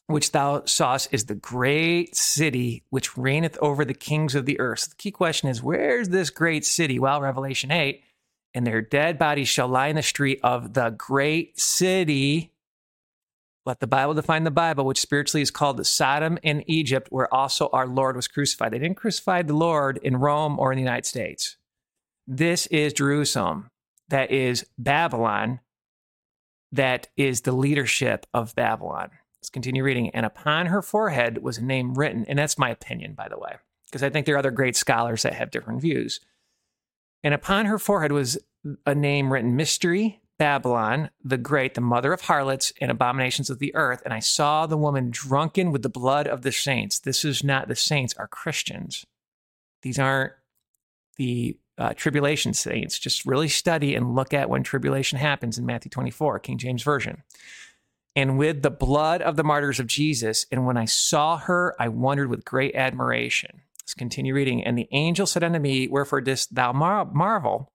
which 0.05 0.33
thou 0.33 0.61
sawest 0.65 1.11
is 1.11 1.25
the 1.25 1.33
great 1.33 2.15
city 2.15 2.83
which 2.91 3.17
reigneth 3.17 3.57
over 3.59 3.83
the 3.83 3.95
kings 3.95 4.35
of 4.35 4.45
the 4.45 4.59
earth. 4.59 4.81
So 4.81 4.89
the 4.89 4.97
key 4.97 5.09
question 5.09 5.49
is 5.49 5.63
where's 5.63 6.09
this 6.09 6.29
great 6.29 6.63
city? 6.63 6.99
Well, 6.99 7.21
Revelation 7.21 7.71
8, 7.71 8.03
and 8.53 8.67
their 8.67 8.83
dead 8.83 9.17
bodies 9.17 9.47
shall 9.47 9.67
lie 9.67 9.87
in 9.87 9.95
the 9.95 10.03
street 10.03 10.39
of 10.43 10.75
the 10.75 10.91
great 10.91 11.59
city. 11.59 12.51
Let 13.65 13.79
the 13.79 13.87
Bible 13.87 14.13
define 14.13 14.43
the 14.43 14.51
Bible, 14.51 14.85
which 14.85 15.01
spiritually 15.01 15.41
is 15.41 15.49
called 15.49 15.77
the 15.77 15.83
Sodom 15.83 16.37
and 16.43 16.63
Egypt, 16.67 17.07
where 17.09 17.33
also 17.33 17.67
our 17.73 17.87
Lord 17.87 18.15
was 18.15 18.27
crucified. 18.27 18.73
They 18.73 18.77
didn't 18.77 18.97
crucify 18.97 19.41
the 19.41 19.55
Lord 19.55 19.97
in 20.03 20.17
Rome 20.17 20.59
or 20.59 20.71
in 20.71 20.75
the 20.75 20.83
United 20.83 21.07
States. 21.07 21.57
This 22.27 22.67
is 22.67 22.93
Jerusalem. 22.93 23.71
That 24.09 24.29
is 24.29 24.67
Babylon, 24.77 25.61
that 26.73 27.07
is 27.15 27.41
the 27.41 27.51
leadership 27.51 28.25
of 28.33 28.55
Babylon. 28.55 29.11
Let's 29.37 29.49
continue 29.49 29.83
reading. 29.83 30.09
And 30.09 30.25
upon 30.25 30.65
her 30.65 30.81
forehead 30.81 31.43
was 31.43 31.59
a 31.59 31.63
name 31.63 31.93
written. 31.93 32.25
And 32.27 32.37
that's 32.37 32.57
my 32.57 32.69
opinion, 32.69 33.13
by 33.13 33.29
the 33.29 33.37
way, 33.37 33.55
because 33.85 34.03
I 34.03 34.09
think 34.09 34.25
there 34.25 34.35
are 34.35 34.39
other 34.39 34.51
great 34.51 34.75
scholars 34.75 35.23
that 35.23 35.33
have 35.33 35.51
different 35.51 35.81
views. 35.81 36.19
And 37.23 37.33
upon 37.33 37.67
her 37.67 37.77
forehead 37.77 38.11
was 38.11 38.37
a 38.85 38.95
name 38.95 39.31
written 39.31 39.55
Mystery, 39.55 40.21
Babylon, 40.39 41.11
the 41.23 41.37
Great, 41.37 41.75
the 41.75 41.81
mother 41.81 42.11
of 42.11 42.21
harlots 42.21 42.73
and 42.81 42.89
abominations 42.89 43.49
of 43.49 43.59
the 43.59 43.73
earth. 43.75 44.01
And 44.03 44.13
I 44.13 44.19
saw 44.19 44.65
the 44.65 44.77
woman 44.77 45.09
drunken 45.11 45.71
with 45.71 45.83
the 45.83 45.89
blood 45.89 46.27
of 46.27 46.41
the 46.41 46.51
saints. 46.51 46.99
This 46.99 47.23
is 47.23 47.43
not 47.43 47.67
the 47.67 47.75
saints, 47.75 48.15
are 48.17 48.27
Christians. 48.27 49.05
These 49.83 49.99
aren't 49.99 50.33
the 51.17 51.57
uh, 51.77 51.93
tribulation 51.93 52.53
saints. 52.53 52.99
Just 52.99 53.25
really 53.25 53.47
study 53.47 53.95
and 53.95 54.15
look 54.15 54.33
at 54.33 54.49
when 54.49 54.63
tribulation 54.63 55.17
happens 55.17 55.57
in 55.57 55.65
Matthew 55.65 55.89
24, 55.89 56.39
King 56.39 56.57
James 56.57 56.83
Version. 56.83 57.23
And 58.15 58.37
with 58.37 58.61
the 58.61 58.69
blood 58.69 59.21
of 59.21 59.35
the 59.35 59.43
martyrs 59.43 59.79
of 59.79 59.87
Jesus, 59.87 60.45
and 60.51 60.67
when 60.67 60.77
I 60.77 60.85
saw 60.85 61.37
her, 61.37 61.75
I 61.79 61.87
wondered 61.87 62.29
with 62.29 62.45
great 62.45 62.75
admiration. 62.75 63.61
Let's 63.81 63.95
continue 63.95 64.35
reading. 64.35 64.63
And 64.63 64.77
the 64.77 64.87
angel 64.91 65.25
said 65.25 65.43
unto 65.43 65.59
me, 65.59 65.87
Wherefore 65.87 66.21
didst 66.21 66.53
thou 66.53 66.71
mar- 66.73 67.05
marvel? 67.11 67.71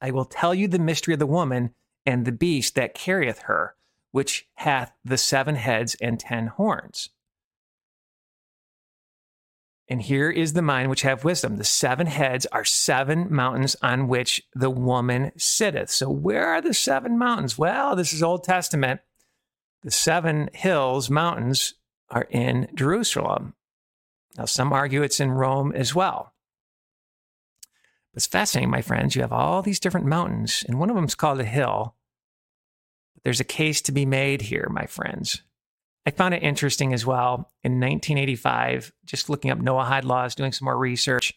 I 0.00 0.10
will 0.10 0.26
tell 0.26 0.54
you 0.54 0.68
the 0.68 0.78
mystery 0.78 1.14
of 1.14 1.18
the 1.18 1.26
woman 1.26 1.74
and 2.04 2.24
the 2.24 2.32
beast 2.32 2.74
that 2.74 2.94
carrieth 2.94 3.40
her, 3.40 3.74
which 4.12 4.46
hath 4.54 4.92
the 5.04 5.18
seven 5.18 5.56
heads 5.56 5.96
and 6.00 6.20
ten 6.20 6.48
horns. 6.48 7.10
And 9.90 10.02
here 10.02 10.30
is 10.30 10.52
the 10.52 10.60
mind 10.60 10.90
which 10.90 11.02
have 11.02 11.24
wisdom. 11.24 11.56
The 11.56 11.64
seven 11.64 12.06
heads 12.06 12.44
are 12.52 12.64
seven 12.64 13.28
mountains 13.30 13.74
on 13.82 14.06
which 14.06 14.42
the 14.54 14.68
woman 14.68 15.32
sitteth. 15.38 15.90
So, 15.90 16.10
where 16.10 16.46
are 16.46 16.60
the 16.60 16.74
seven 16.74 17.16
mountains? 17.16 17.56
Well, 17.56 17.96
this 17.96 18.12
is 18.12 18.22
Old 18.22 18.44
Testament. 18.44 19.00
The 19.82 19.90
seven 19.90 20.50
hills, 20.52 21.08
mountains, 21.08 21.74
are 22.10 22.26
in 22.30 22.68
Jerusalem. 22.74 23.54
Now, 24.36 24.44
some 24.44 24.72
argue 24.72 25.02
it's 25.02 25.20
in 25.20 25.30
Rome 25.30 25.72
as 25.72 25.94
well. 25.94 26.34
It's 28.14 28.26
fascinating, 28.26 28.70
my 28.70 28.82
friends. 28.82 29.16
You 29.16 29.22
have 29.22 29.32
all 29.32 29.62
these 29.62 29.80
different 29.80 30.06
mountains, 30.06 30.64
and 30.66 30.78
one 30.78 30.90
of 30.90 30.96
them 30.96 31.04
is 31.04 31.14
called 31.14 31.40
a 31.40 31.44
hill. 31.44 31.94
There's 33.22 33.40
a 33.40 33.44
case 33.44 33.80
to 33.82 33.92
be 33.92 34.04
made 34.04 34.42
here, 34.42 34.68
my 34.70 34.86
friends. 34.86 35.42
I 36.08 36.10
found 36.10 36.32
it 36.32 36.42
interesting 36.42 36.94
as 36.94 37.04
well 37.04 37.52
in 37.62 37.72
1985, 37.80 38.94
just 39.04 39.28
looking 39.28 39.50
up 39.50 39.58
Noahide 39.58 40.04
laws, 40.04 40.34
doing 40.34 40.52
some 40.52 40.64
more 40.64 40.78
research. 40.78 41.34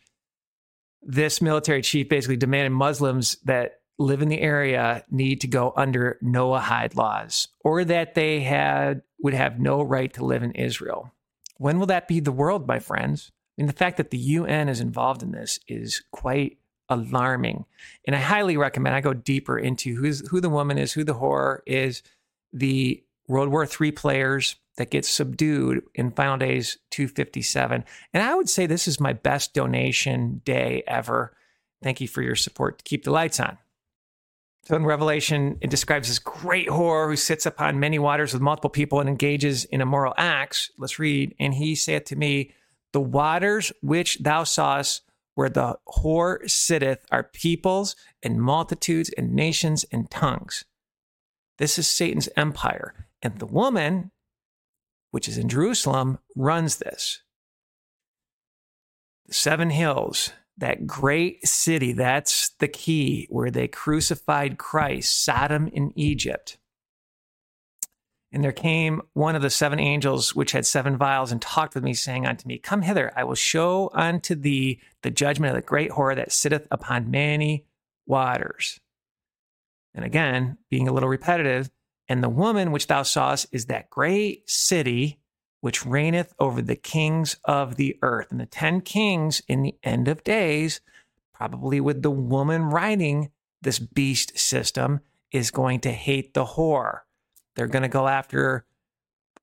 This 1.02 1.42
military 1.42 1.82
chief 1.82 2.08
basically 2.08 2.38
demanded 2.38 2.72
Muslims 2.72 3.36
that 3.44 3.82
live 4.00 4.22
in 4.22 4.30
the 4.30 4.40
area 4.40 5.04
need 5.12 5.42
to 5.42 5.48
go 5.48 5.74
under 5.76 6.18
Noahide 6.24 6.96
laws 6.96 7.50
or 7.66 7.84
that 7.84 8.16
they 8.16 8.40
had 8.40 9.02
would 9.22 9.34
have 9.34 9.60
no 9.60 9.82
right 9.82 10.14
to 10.14 10.24
live 10.24 10.42
in 10.42 10.54
Israel. 10.54 11.12
When 11.58 11.78
will 11.78 11.88
that 11.88 12.08
be 12.08 12.22
the 12.22 12.32
world, 12.32 12.66
my 12.66 12.80
friends? 12.80 13.30
I 13.34 13.64
mean, 13.64 13.68
the 13.68 13.74
fact 13.74 13.98
that 13.98 14.12
the 14.12 14.18
UN 14.18 14.70
is 14.70 14.80
involved 14.80 15.22
in 15.22 15.34
this 15.34 15.60
is 15.68 16.02
quite 16.14 16.60
alarming. 16.88 17.66
And 18.08 18.16
I 18.16 18.20
highly 18.20 18.56
recommend 18.56 18.96
I 18.96 19.02
go 19.02 19.14
deeper 19.14 19.60
into 19.60 19.98
who's 19.98 20.26
who 20.30 20.40
the 20.40 20.50
woman 20.50 20.78
is, 20.78 20.94
who 20.94 21.04
the 21.04 21.16
horror 21.16 21.62
is, 21.68 22.04
the 22.54 23.04
World 23.32 23.50
War 23.50 23.65
III 23.65 23.94
players 23.94 24.58
that 24.76 24.91
get 24.91 25.06
subdued 25.06 25.84
in 25.96 26.12
Final 26.12 26.38
Days 26.38 26.78
257. 26.91 27.86
And 28.13 28.24
I 28.24 28.36
would 28.36 28.50
say 28.50 28.65
this 28.65 28.89
is 28.89 29.00
my 29.00 29.13
best 29.13 29.54
donation 29.54 30.41
day 30.44 30.84
ever. 30.86 31.34
Thank 31.82 32.02
you 32.02 32.10
for 32.10 32.22
your 32.22 32.36
support 32.36 32.78
to 32.78 32.84
keep 32.84 33.06
the 33.06 33.12
lights 33.12 33.39
on. 33.39 33.58
So 34.65 34.76
in 34.76 34.86
Revelation, 34.86 35.58
it 35.62 35.70
describes 35.70 36.10
this 36.10 36.20
great 36.20 36.67
whore 36.67 37.08
who 37.10 37.15
sits 37.15 37.46
upon 37.46 37.80
many 37.80 38.00
waters 38.00 38.34
with 38.34 38.41
multiple 38.41 38.70
people 38.70 39.00
and 39.00 39.08
engages 39.08 39.63
in 39.63 39.80
immoral 39.80 40.13
acts. 40.17 40.70
Let's 40.78 41.00
read. 41.00 41.34
And 41.39 41.54
he 41.54 41.74
said 41.74 42.06
to 42.08 42.17
me, 42.17 42.54
The 42.91 43.00
waters 43.00 43.72
which 43.82 44.17
thou 44.20 44.44
sawest 44.44 45.04
where 45.36 45.50
the 45.50 45.78
whore 45.88 46.48
sitteth 46.50 47.06
are 47.12 47.24
peoples 47.24 47.96
and 48.22 48.41
multitudes 48.41 49.10
and 49.17 49.34
nations 49.34 49.86
and 49.89 50.12
tongues. 50.12 50.65
This 51.58 51.80
is 51.80 51.88
Satan's 51.88 52.28
empire. 52.36 52.94
And 53.22 53.38
the 53.40 53.46
woman, 53.46 54.12
which 55.12 55.28
is 55.28 55.38
in 55.38 55.50
Jerusalem, 55.50 56.20
runs 56.36 56.78
this. 56.78 57.22
The 59.28 59.34
seven 59.34 59.70
hills, 59.70 60.32
that 60.58 60.88
great 60.88 61.46
city, 61.48 61.94
that's 61.94 62.50
the 62.60 62.68
key 62.68 63.28
where 63.30 63.52
they 63.52 63.68
crucified 63.68 64.58
Christ, 64.58 65.24
Sodom 65.24 65.68
in 65.68 65.92
Egypt. 65.96 66.58
And 68.32 68.44
there 68.44 68.54
came 68.54 69.02
one 69.14 69.36
of 69.36 69.42
the 69.42 69.50
seven 69.50 69.80
angels 69.80 70.34
which 70.34 70.54
had 70.54 70.66
seven 70.66 70.98
vials 70.98 71.32
and 71.32 71.42
talked 71.42 71.76
with 71.76 71.84
me, 71.84 71.94
saying 71.94 72.26
unto 72.26 72.48
me, 72.48 72.58
Come 72.58 72.82
hither, 72.82 73.12
I 73.16 73.26
will 73.26 73.36
show 73.36 73.92
unto 73.94 74.36
thee 74.36 74.80
the 75.04 75.12
judgment 75.12 75.52
of 75.52 75.62
the 75.62 75.68
great 75.68 75.92
whore 75.92 76.16
that 76.16 76.32
sitteth 76.32 76.66
upon 76.72 77.12
many 77.12 77.66
waters. 78.06 78.80
And 79.94 80.06
again, 80.06 80.58
being 80.70 80.88
a 80.88 80.94
little 80.94 81.10
repetitive, 81.10 81.70
and 82.12 82.21
the 82.21 82.28
woman 82.28 82.74
which 82.74 82.88
thou 82.88 83.04
sawest 83.04 83.47
is 83.54 83.67
that 83.67 83.89
great 83.89 84.50
city 84.50 85.17
which 85.62 85.86
reigneth 85.86 86.34
over 86.39 86.62
the 86.62 86.76
kings 86.76 87.38
of 87.45 87.78
the 87.78 87.97
earth. 88.02 88.28
And 88.32 88.39
the 88.41 88.45
10 88.45 88.82
kings 88.82 89.41
in 89.47 89.63
the 89.63 89.76
end 89.82 90.10
of 90.10 90.21
days, 90.26 90.82
probably 91.34 91.80
with 91.80 92.02
the 92.02 92.12
woman 92.12 92.63
riding 92.63 93.32
this 93.62 93.80
beast 93.80 94.38
system, 94.38 95.00
is 95.32 95.52
going 95.52 95.80
to 95.80 95.91
hate 95.93 96.34
the 96.34 96.43
whore. 96.43 97.00
They're 97.56 97.67
going 97.67 97.84
to 97.84 97.88
go 97.88 98.10
after 98.10 98.65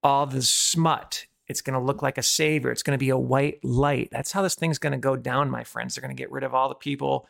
all 0.02 0.26
the 0.26 0.42
smut. 0.42 1.24
It's 1.46 1.62
going 1.62 1.72
to 1.72 1.83
look 1.83 2.02
like 2.02 2.18
a 2.18 2.22
savior. 2.22 2.70
It's 2.70 2.83
going 2.83 2.98
to 2.98 3.02
be 3.02 3.09
a 3.09 3.16
white 3.16 3.64
light. 3.64 4.11
That's 4.12 4.33
how 4.33 4.42
this 4.42 4.57
thing's 4.57 4.78
going 4.78 4.92
to 4.92 4.98
go 4.98 5.16
down, 5.16 5.48
my 5.48 5.64
friends. 5.64 5.94
They're 5.94 6.02
going 6.02 6.14
to 6.14 6.22
get 6.22 6.31
rid 6.31 6.44
of 6.44 6.54
all 6.54 6.68
the 6.68 6.74
people 6.74 7.26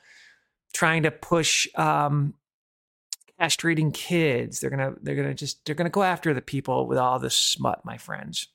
trying 0.72 1.04
to 1.04 1.12
push 1.12 1.68
um, 1.76 2.34
castrating 3.40 3.92
kids. 3.92 4.60
They're 4.60 4.70
gonna 4.70 4.94
they're 5.02 5.16
gonna 5.16 5.34
just 5.34 5.64
they're 5.64 5.74
gonna 5.74 5.90
go 5.90 6.02
after 6.02 6.34
the 6.34 6.42
people 6.42 6.86
with 6.86 6.98
all 6.98 7.18
this 7.18 7.36
smut, 7.36 7.84
my 7.84 7.96
friends. 7.96 8.48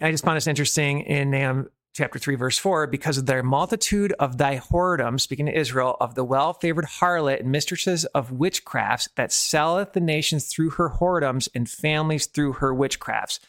I 0.00 0.10
just 0.10 0.24
found 0.24 0.36
this 0.36 0.46
interesting 0.46 1.00
in 1.00 1.30
Nahum 1.30 1.70
chapter 1.94 2.18
3, 2.18 2.34
verse 2.34 2.58
4, 2.58 2.86
because 2.88 3.16
of 3.16 3.24
their 3.24 3.42
multitude 3.42 4.12
of 4.18 4.36
thy 4.36 4.58
whoredom, 4.58 5.18
speaking 5.18 5.46
to 5.46 5.58
Israel, 5.58 5.96
of 5.98 6.14
the 6.14 6.24
well 6.24 6.52
favored 6.52 6.84
harlot 6.84 7.40
and 7.40 7.50
mistresses 7.50 8.04
of 8.06 8.30
witchcrafts 8.30 9.08
that 9.16 9.32
selleth 9.32 9.94
the 9.94 10.00
nations 10.00 10.46
through 10.46 10.70
her 10.70 10.90
whoredoms 10.90 11.48
and 11.54 11.68
families 11.68 12.26
through 12.26 12.54
her 12.54 12.74
witchcrafts. 12.74 13.40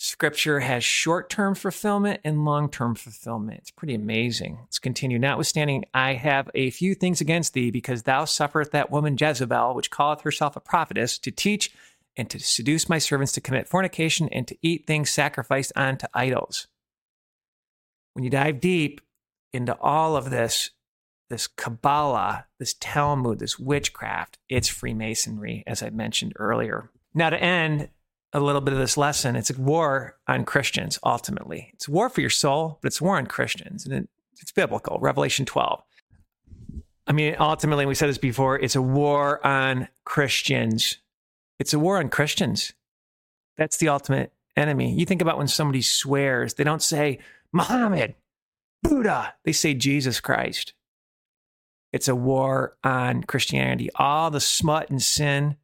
Scripture 0.00 0.60
has 0.60 0.84
short 0.84 1.28
term 1.28 1.56
fulfillment 1.56 2.20
and 2.24 2.44
long 2.44 2.70
term 2.70 2.94
fulfillment. 2.94 3.58
It's 3.58 3.72
pretty 3.72 3.94
amazing. 3.94 4.58
Let's 4.60 4.78
continue. 4.78 5.18
Notwithstanding, 5.18 5.86
I 5.92 6.14
have 6.14 6.48
a 6.54 6.70
few 6.70 6.94
things 6.94 7.20
against 7.20 7.52
thee, 7.52 7.72
because 7.72 8.04
thou 8.04 8.24
sufferest 8.24 8.70
that 8.70 8.92
woman 8.92 9.16
Jezebel, 9.18 9.74
which 9.74 9.90
calleth 9.90 10.20
herself 10.20 10.54
a 10.54 10.60
prophetess, 10.60 11.18
to 11.18 11.32
teach 11.32 11.72
and 12.16 12.30
to 12.30 12.38
seduce 12.38 12.88
my 12.88 12.98
servants 12.98 13.32
to 13.32 13.40
commit 13.40 13.68
fornication 13.68 14.28
and 14.30 14.46
to 14.46 14.56
eat 14.62 14.86
things 14.86 15.10
sacrificed 15.10 15.72
unto 15.74 16.06
idols. 16.14 16.68
When 18.14 18.22
you 18.22 18.30
dive 18.30 18.60
deep 18.60 19.00
into 19.52 19.76
all 19.80 20.16
of 20.16 20.30
this, 20.30 20.70
this 21.28 21.48
Kabbalah, 21.48 22.46
this 22.60 22.74
Talmud, 22.78 23.40
this 23.40 23.58
witchcraft, 23.58 24.38
it's 24.48 24.68
Freemasonry, 24.68 25.64
as 25.66 25.82
I 25.82 25.90
mentioned 25.90 26.34
earlier. 26.36 26.90
Now, 27.14 27.30
to 27.30 27.40
end, 27.40 27.88
a 28.32 28.40
little 28.40 28.60
bit 28.60 28.74
of 28.74 28.80
this 28.80 28.96
lesson. 28.96 29.36
It's 29.36 29.50
a 29.50 29.60
war 29.60 30.16
on 30.26 30.44
Christians, 30.44 30.98
ultimately. 31.02 31.70
It's 31.74 31.88
war 31.88 32.08
for 32.08 32.20
your 32.20 32.30
soul, 32.30 32.78
but 32.82 32.88
it's 32.88 33.00
war 33.00 33.16
on 33.16 33.26
Christians. 33.26 33.84
And 33.84 33.94
it, 33.94 34.08
it's 34.40 34.52
biblical, 34.52 34.98
Revelation 35.00 35.46
12. 35.46 35.82
I 37.06 37.12
mean, 37.12 37.36
ultimately, 37.38 37.86
we 37.86 37.94
said 37.94 38.10
this 38.10 38.18
before, 38.18 38.58
it's 38.58 38.76
a 38.76 38.82
war 38.82 39.44
on 39.46 39.88
Christians. 40.04 40.98
It's 41.58 41.72
a 41.72 41.78
war 41.78 41.98
on 41.98 42.10
Christians. 42.10 42.74
That's 43.56 43.78
the 43.78 43.88
ultimate 43.88 44.32
enemy. 44.56 44.92
You 44.92 45.06
think 45.06 45.22
about 45.22 45.38
when 45.38 45.48
somebody 45.48 45.80
swears, 45.80 46.54
they 46.54 46.64
don't 46.64 46.82
say 46.82 47.18
Muhammad, 47.52 48.14
Buddha, 48.82 49.34
they 49.44 49.52
say 49.52 49.74
Jesus 49.74 50.20
Christ. 50.20 50.74
It's 51.92 52.08
a 52.08 52.14
war 52.14 52.76
on 52.84 53.24
Christianity. 53.24 53.88
All 53.94 54.30
the 54.30 54.40
smut 54.40 54.90
and 54.90 55.02
sin 55.02 55.56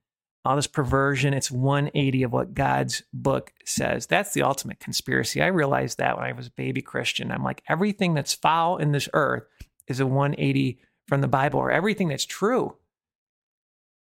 all 0.44 0.57
this 0.57 0.66
perversion. 0.66 1.33
It's 1.33 1.50
180 1.50 2.22
of 2.24 2.33
what 2.33 2.54
God's 2.54 3.02
book 3.12 3.52
says. 3.64 4.07
That's 4.07 4.33
the 4.33 4.42
ultimate 4.42 4.78
conspiracy. 4.78 5.40
I 5.40 5.46
realized 5.46 5.98
that 5.98 6.16
when 6.16 6.26
I 6.26 6.33
was 6.33 6.48
a 6.48 6.52
baby 6.52 6.83
Christian. 6.83 7.33
I'm 7.33 7.42
like, 7.42 7.62
everything 7.68 8.14
that's 8.14 8.35
foul 8.35 8.76
in 8.76 8.92
this 8.92 9.09
earth 9.14 9.44
is 9.88 10.00
a 10.00 10.07
180 10.07 10.78
from 11.09 11.20
the 11.20 11.28
Bible, 11.28 11.61
or 11.61 11.70
everything 11.70 12.09
that's 12.09 12.24
true. 12.24 12.76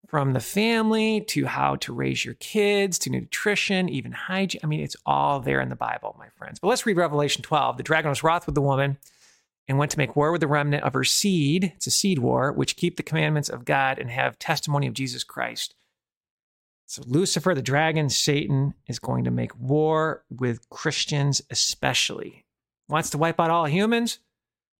From 0.07 0.33
the 0.33 0.39
family 0.39 1.21
to 1.29 1.47
how 1.47 1.77
to 1.77 1.93
raise 1.93 2.23
your 2.23 2.35
kids 2.35 2.99
to 2.99 3.09
nutrition, 3.09 3.89
even 3.89 4.11
hygiene. 4.11 4.61
I 4.63 4.67
mean, 4.67 4.81
it's 4.81 4.95
all 5.03 5.39
there 5.39 5.61
in 5.61 5.69
the 5.69 5.75
Bible, 5.75 6.15
my 6.19 6.27
friends. 6.37 6.59
But 6.59 6.67
let's 6.67 6.85
read 6.85 6.97
Revelation 6.97 7.41
12. 7.41 7.77
The 7.77 7.83
dragon 7.83 8.09
was 8.09 8.23
wroth 8.23 8.45
with 8.45 8.53
the 8.53 8.61
woman 8.61 8.97
and 9.67 9.79
went 9.79 9.91
to 9.91 9.97
make 9.97 10.15
war 10.15 10.31
with 10.31 10.41
the 10.41 10.47
remnant 10.47 10.83
of 10.83 10.93
her 10.93 11.03
seed. 11.03 11.73
It's 11.75 11.87
a 11.87 11.91
seed 11.91 12.19
war, 12.19 12.51
which 12.51 12.77
keep 12.77 12.97
the 12.97 13.03
commandments 13.03 13.49
of 13.49 13.65
God 13.65 13.97
and 13.97 14.11
have 14.11 14.37
testimony 14.37 14.85
of 14.85 14.93
Jesus 14.93 15.23
Christ. 15.23 15.73
So 16.85 17.03
Lucifer, 17.07 17.55
the 17.55 17.61
dragon, 17.61 18.09
Satan, 18.09 18.75
is 18.87 18.99
going 18.99 19.23
to 19.23 19.31
make 19.31 19.57
war 19.59 20.23
with 20.29 20.69
Christians, 20.69 21.41
especially. 21.49 22.45
Wants 22.87 23.09
to 23.11 23.17
wipe 23.17 23.39
out 23.39 23.49
all 23.49 23.65
humans 23.65 24.19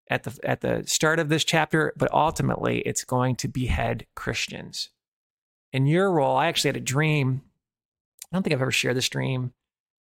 at 0.10 0.24
the 0.24 0.38
at 0.44 0.62
the 0.62 0.84
start 0.86 1.20
of 1.20 1.30
this 1.30 1.44
chapter, 1.44 1.94
but 1.98 2.12
ultimately 2.14 2.80
it's 2.82 3.04
going 3.04 3.36
to 3.38 3.48
behead 3.48 4.06
Christians. 4.16 4.90
In 5.74 5.88
your 5.88 6.12
role, 6.12 6.38
I 6.38 6.48
actually 6.48 6.70
had 6.70 6.78
a 6.78 6.82
dream. 6.82 7.42
I 8.32 8.36
don't 8.36 8.44
think 8.44 8.54
I've 8.54 8.62
ever 8.62 8.72
shared 8.72 8.96
this 8.96 9.10
dream 9.10 9.54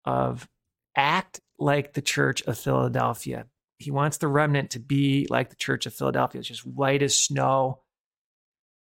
of 0.05 0.47
act 0.95 1.41
like 1.57 1.93
the 1.93 2.01
church 2.01 2.41
of 2.43 2.57
Philadelphia. 2.57 3.47
He 3.77 3.91
wants 3.91 4.17
the 4.17 4.27
remnant 4.27 4.71
to 4.71 4.79
be 4.79 5.27
like 5.29 5.49
the 5.49 5.55
church 5.55 5.85
of 5.85 5.93
Philadelphia. 5.93 6.39
It's 6.39 6.47
just 6.47 6.65
white 6.65 7.03
as 7.03 7.17
snow. 7.17 7.79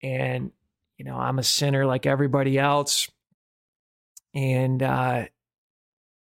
And 0.03 0.51
you 0.97 1.05
know, 1.05 1.17
I'm 1.17 1.39
a 1.39 1.43
sinner 1.43 1.85
like 1.85 2.05
everybody 2.05 2.57
else 2.57 3.09
and 4.33 4.81
uh, 4.81 5.25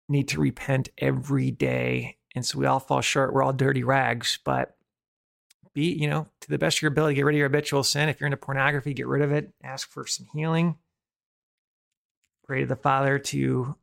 need 0.08 0.28
to 0.28 0.40
repent 0.40 0.88
every 0.98 1.50
day. 1.50 2.16
And 2.34 2.44
so 2.44 2.58
we 2.58 2.66
all 2.66 2.80
fall 2.80 3.00
short. 3.00 3.32
We're 3.32 3.42
all 3.42 3.52
dirty 3.52 3.82
rags, 3.82 4.38
but 4.44 4.76
be, 5.74 5.92
you 5.92 6.08
know, 6.08 6.26
to 6.40 6.48
the 6.48 6.58
best 6.58 6.78
of 6.78 6.82
your 6.82 6.90
ability, 6.90 7.14
get 7.14 7.24
rid 7.24 7.34
of 7.34 7.38
your 7.38 7.48
habitual 7.48 7.84
sin. 7.84 8.08
If 8.08 8.20
you're 8.20 8.26
into 8.26 8.36
pornography, 8.36 8.94
get 8.94 9.06
rid 9.06 9.22
of 9.22 9.32
it. 9.32 9.52
Ask 9.62 9.90
for 9.90 10.06
some 10.06 10.26
healing. 10.32 10.76
Pray 12.44 12.60
to 12.60 12.66
the 12.66 12.76
Father 12.76 13.18
to 13.18 13.76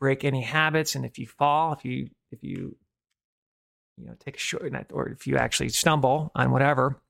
break 0.00 0.24
any 0.24 0.42
habits. 0.42 0.94
And 0.94 1.04
if 1.04 1.18
you 1.18 1.26
fall, 1.26 1.72
if 1.72 1.84
you, 1.84 2.10
if 2.30 2.42
you, 2.42 2.76
you 3.96 4.06
know, 4.06 4.14
take 4.20 4.36
a 4.36 4.40
short, 4.40 4.72
or 4.92 5.08
if 5.08 5.26
you 5.26 5.36
actually 5.36 5.70
stumble 5.70 6.30
on 6.36 6.52
whatever, 6.52 7.00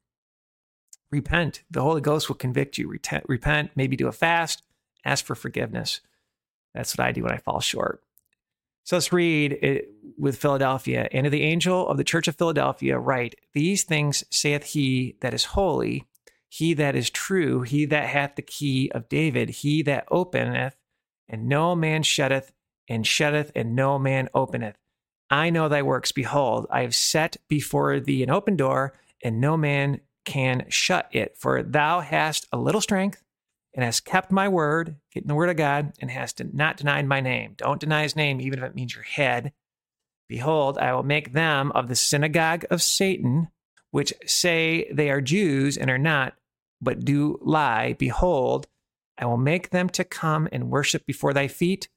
repent. 1.10 1.62
The 1.70 1.82
Holy 1.82 2.00
Ghost 2.00 2.28
will 2.28 2.36
convict 2.36 2.78
you. 2.78 2.88
Repent, 3.26 3.70
maybe 3.74 3.96
do 3.96 4.08
a 4.08 4.12
fast, 4.12 4.62
ask 5.04 5.24
for 5.24 5.34
forgiveness. 5.34 6.00
That's 6.74 6.96
what 6.96 7.06
I 7.06 7.12
do 7.12 7.22
when 7.24 7.32
I 7.32 7.38
fall 7.38 7.60
short. 7.60 8.02
So 8.84 8.96
let's 8.96 9.12
read 9.12 9.52
it 9.52 9.90
with 10.16 10.38
Philadelphia. 10.38 11.08
And 11.12 11.24
to 11.24 11.30
the 11.30 11.42
angel 11.42 11.86
of 11.88 11.98
the 11.98 12.04
church 12.04 12.26
of 12.26 12.36
Philadelphia, 12.36 12.98
write, 12.98 13.34
These 13.52 13.84
things 13.84 14.24
saith 14.30 14.64
he 14.64 15.16
that 15.20 15.34
is 15.34 15.44
holy, 15.44 16.06
he 16.48 16.72
that 16.74 16.96
is 16.96 17.10
true, 17.10 17.62
he 17.62 17.84
that 17.84 18.06
hath 18.06 18.36
the 18.36 18.42
key 18.42 18.90
of 18.94 19.08
David, 19.08 19.50
he 19.50 19.82
that 19.82 20.06
openeth, 20.10 20.74
and 21.28 21.46
no 21.46 21.74
man 21.76 22.02
shutteth, 22.02 22.52
and 22.88 23.06
shutteth, 23.06 23.52
and 23.54 23.76
no 23.76 23.98
man 23.98 24.30
openeth. 24.32 24.78
I 25.28 25.50
know 25.50 25.68
thy 25.68 25.82
works. 25.82 26.10
Behold, 26.10 26.66
I 26.70 26.80
have 26.80 26.94
set 26.94 27.36
before 27.48 28.00
thee 28.00 28.22
an 28.22 28.30
open 28.30 28.56
door, 28.56 28.94
and 29.22 29.40
no 29.40 29.58
man 29.58 30.00
can 30.28 30.66
shut 30.68 31.08
it. 31.10 31.36
For 31.38 31.62
thou 31.62 32.00
hast 32.00 32.46
a 32.52 32.58
little 32.58 32.82
strength 32.82 33.24
and 33.74 33.82
hast 33.82 34.04
kept 34.04 34.30
my 34.30 34.46
word, 34.46 34.96
getting 35.10 35.26
the 35.26 35.34
word 35.34 35.48
of 35.48 35.56
God, 35.56 35.94
and 36.00 36.10
hast 36.10 36.42
not 36.52 36.76
denied 36.76 37.06
my 37.06 37.20
name. 37.20 37.54
Don't 37.56 37.80
deny 37.80 38.02
his 38.02 38.14
name, 38.14 38.40
even 38.40 38.58
if 38.58 38.64
it 38.66 38.74
means 38.74 38.94
your 38.94 39.04
head. 39.04 39.52
Behold, 40.28 40.76
I 40.76 40.92
will 40.92 41.02
make 41.02 41.32
them 41.32 41.72
of 41.72 41.88
the 41.88 41.96
synagogue 41.96 42.66
of 42.70 42.82
Satan, 42.82 43.48
which 43.90 44.12
say 44.26 44.86
they 44.92 45.08
are 45.08 45.22
Jews 45.22 45.78
and 45.78 45.88
are 45.90 45.96
not, 45.96 46.34
but 46.82 47.06
do 47.06 47.38
lie. 47.40 47.94
Behold, 47.94 48.66
I 49.16 49.24
will 49.24 49.38
make 49.38 49.70
them 49.70 49.88
to 49.90 50.04
come 50.04 50.46
and 50.52 50.70
worship 50.70 51.06
before 51.06 51.32
thy 51.32 51.48
feet 51.48 51.88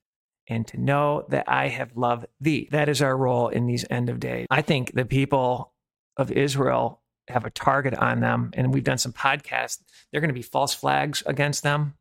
and 0.48 0.65
to 0.67 0.80
know 0.80 1.26
that 1.28 1.50
I 1.50 1.67
have 1.67 1.98
loved 1.98 2.28
thee. 2.39 2.70
That 2.72 2.88
is 2.88 3.02
our 3.02 3.17
role 3.17 3.50
in 3.50 3.67
these 3.67 3.86
end 3.89 4.10
of 4.10 4.22
days. 4.22 4.48
I 4.50 4.62
think 4.62 4.94
the 4.94 5.06
people 5.06 5.74
of 6.15 6.32
Israel 6.32 7.01
have 7.32 7.46
a 7.46 7.50
target 7.50 7.94
on 7.94 8.20
them. 8.20 8.52
And 8.54 8.74
we've 8.74 8.84
done 8.84 8.98
some 8.98 9.13
podcasts. 9.13 9.82
They're 10.12 10.22
going 10.22 10.30
to 10.30 10.34
be 10.34 10.41
false 10.41 10.74
flags 10.74 11.24
against 11.26 11.63
them 11.63 11.96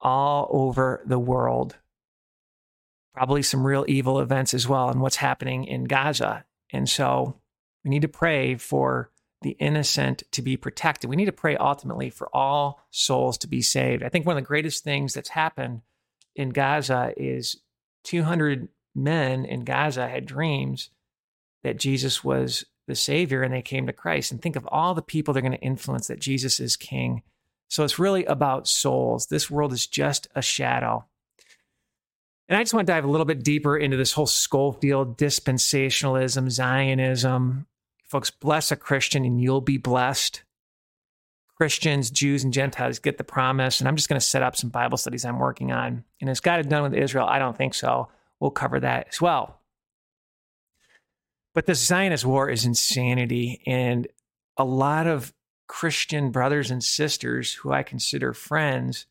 all 0.00 0.48
over 0.50 1.02
the 1.06 1.18
world. 1.18 1.76
Probably 3.14 3.42
some 3.42 3.66
real 3.66 3.84
evil 3.88 4.20
events 4.20 4.54
as 4.54 4.68
well, 4.68 4.88
and 4.88 5.00
what's 5.00 5.16
happening 5.16 5.64
in 5.64 5.84
Gaza. 5.84 6.44
And 6.72 6.88
so 6.88 7.40
we 7.84 7.90
need 7.90 8.02
to 8.02 8.08
pray 8.08 8.54
for 8.54 9.10
the 9.42 9.56
innocent 9.58 10.22
to 10.32 10.42
be 10.42 10.56
protected. 10.56 11.08
We 11.08 11.16
need 11.16 11.26
to 11.26 11.32
pray 11.32 11.56
ultimately 11.56 12.10
for 12.10 12.28
all 12.34 12.80
souls 12.90 13.38
to 13.38 13.48
be 13.48 13.62
saved. 13.62 14.02
I 14.02 14.08
think 14.08 14.26
one 14.26 14.36
of 14.36 14.42
the 14.42 14.46
greatest 14.46 14.84
things 14.84 15.14
that's 15.14 15.30
happened 15.30 15.82
in 16.36 16.50
Gaza 16.50 17.12
is 17.16 17.60
200 18.04 18.68
men 18.94 19.44
in 19.44 19.64
Gaza 19.64 20.08
had 20.08 20.26
dreams 20.26 20.90
that 21.62 21.78
Jesus 21.78 22.22
was 22.22 22.64
the 22.90 22.96
Savior 22.96 23.42
and 23.42 23.54
they 23.54 23.62
came 23.62 23.86
to 23.86 23.92
Christ. 23.92 24.30
And 24.30 24.42
think 24.42 24.56
of 24.56 24.66
all 24.66 24.94
the 24.94 25.02
people 25.02 25.32
they're 25.32 25.42
going 25.42 25.52
to 25.52 25.58
influence 25.58 26.08
that 26.08 26.20
Jesus 26.20 26.60
is 26.60 26.76
King. 26.76 27.22
So 27.68 27.84
it's 27.84 27.98
really 27.98 28.24
about 28.24 28.68
souls. 28.68 29.26
This 29.26 29.50
world 29.50 29.72
is 29.72 29.86
just 29.86 30.28
a 30.34 30.42
shadow. 30.42 31.06
And 32.48 32.58
I 32.58 32.62
just 32.62 32.74
want 32.74 32.86
to 32.86 32.92
dive 32.92 33.04
a 33.04 33.10
little 33.10 33.24
bit 33.24 33.44
deeper 33.44 33.76
into 33.76 33.96
this 33.96 34.12
whole 34.12 34.26
Scofield 34.26 35.16
dispensationalism, 35.16 36.50
Zionism. 36.50 37.66
Folks, 38.08 38.30
bless 38.32 38.72
a 38.72 38.76
Christian 38.76 39.24
and 39.24 39.40
you'll 39.40 39.60
be 39.60 39.78
blessed. 39.78 40.42
Christians, 41.56 42.10
Jews, 42.10 42.42
and 42.42 42.52
Gentiles 42.52 42.98
get 42.98 43.18
the 43.18 43.24
promise. 43.24 43.80
And 43.80 43.86
I'm 43.86 43.94
just 43.94 44.08
going 44.08 44.18
to 44.18 44.26
set 44.26 44.42
up 44.42 44.56
some 44.56 44.70
Bible 44.70 44.98
studies 44.98 45.24
I'm 45.24 45.38
working 45.38 45.70
on. 45.70 46.02
And 46.20 46.28
is 46.28 46.40
God 46.40 46.68
done 46.68 46.82
with 46.82 46.94
Israel? 46.94 47.26
I 47.26 47.38
don't 47.38 47.56
think 47.56 47.74
so. 47.74 48.08
We'll 48.40 48.50
cover 48.50 48.80
that 48.80 49.06
as 49.10 49.20
well. 49.20 49.59
But 51.54 51.66
the 51.66 51.74
Zionist 51.74 52.24
war 52.24 52.48
is 52.48 52.64
insanity. 52.64 53.62
And 53.66 54.06
a 54.56 54.64
lot 54.64 55.06
of 55.06 55.32
Christian 55.68 56.30
brothers 56.30 56.70
and 56.70 56.82
sisters 56.82 57.54
who 57.54 57.72
I 57.72 57.82
consider 57.82 58.34
friends 58.34 59.06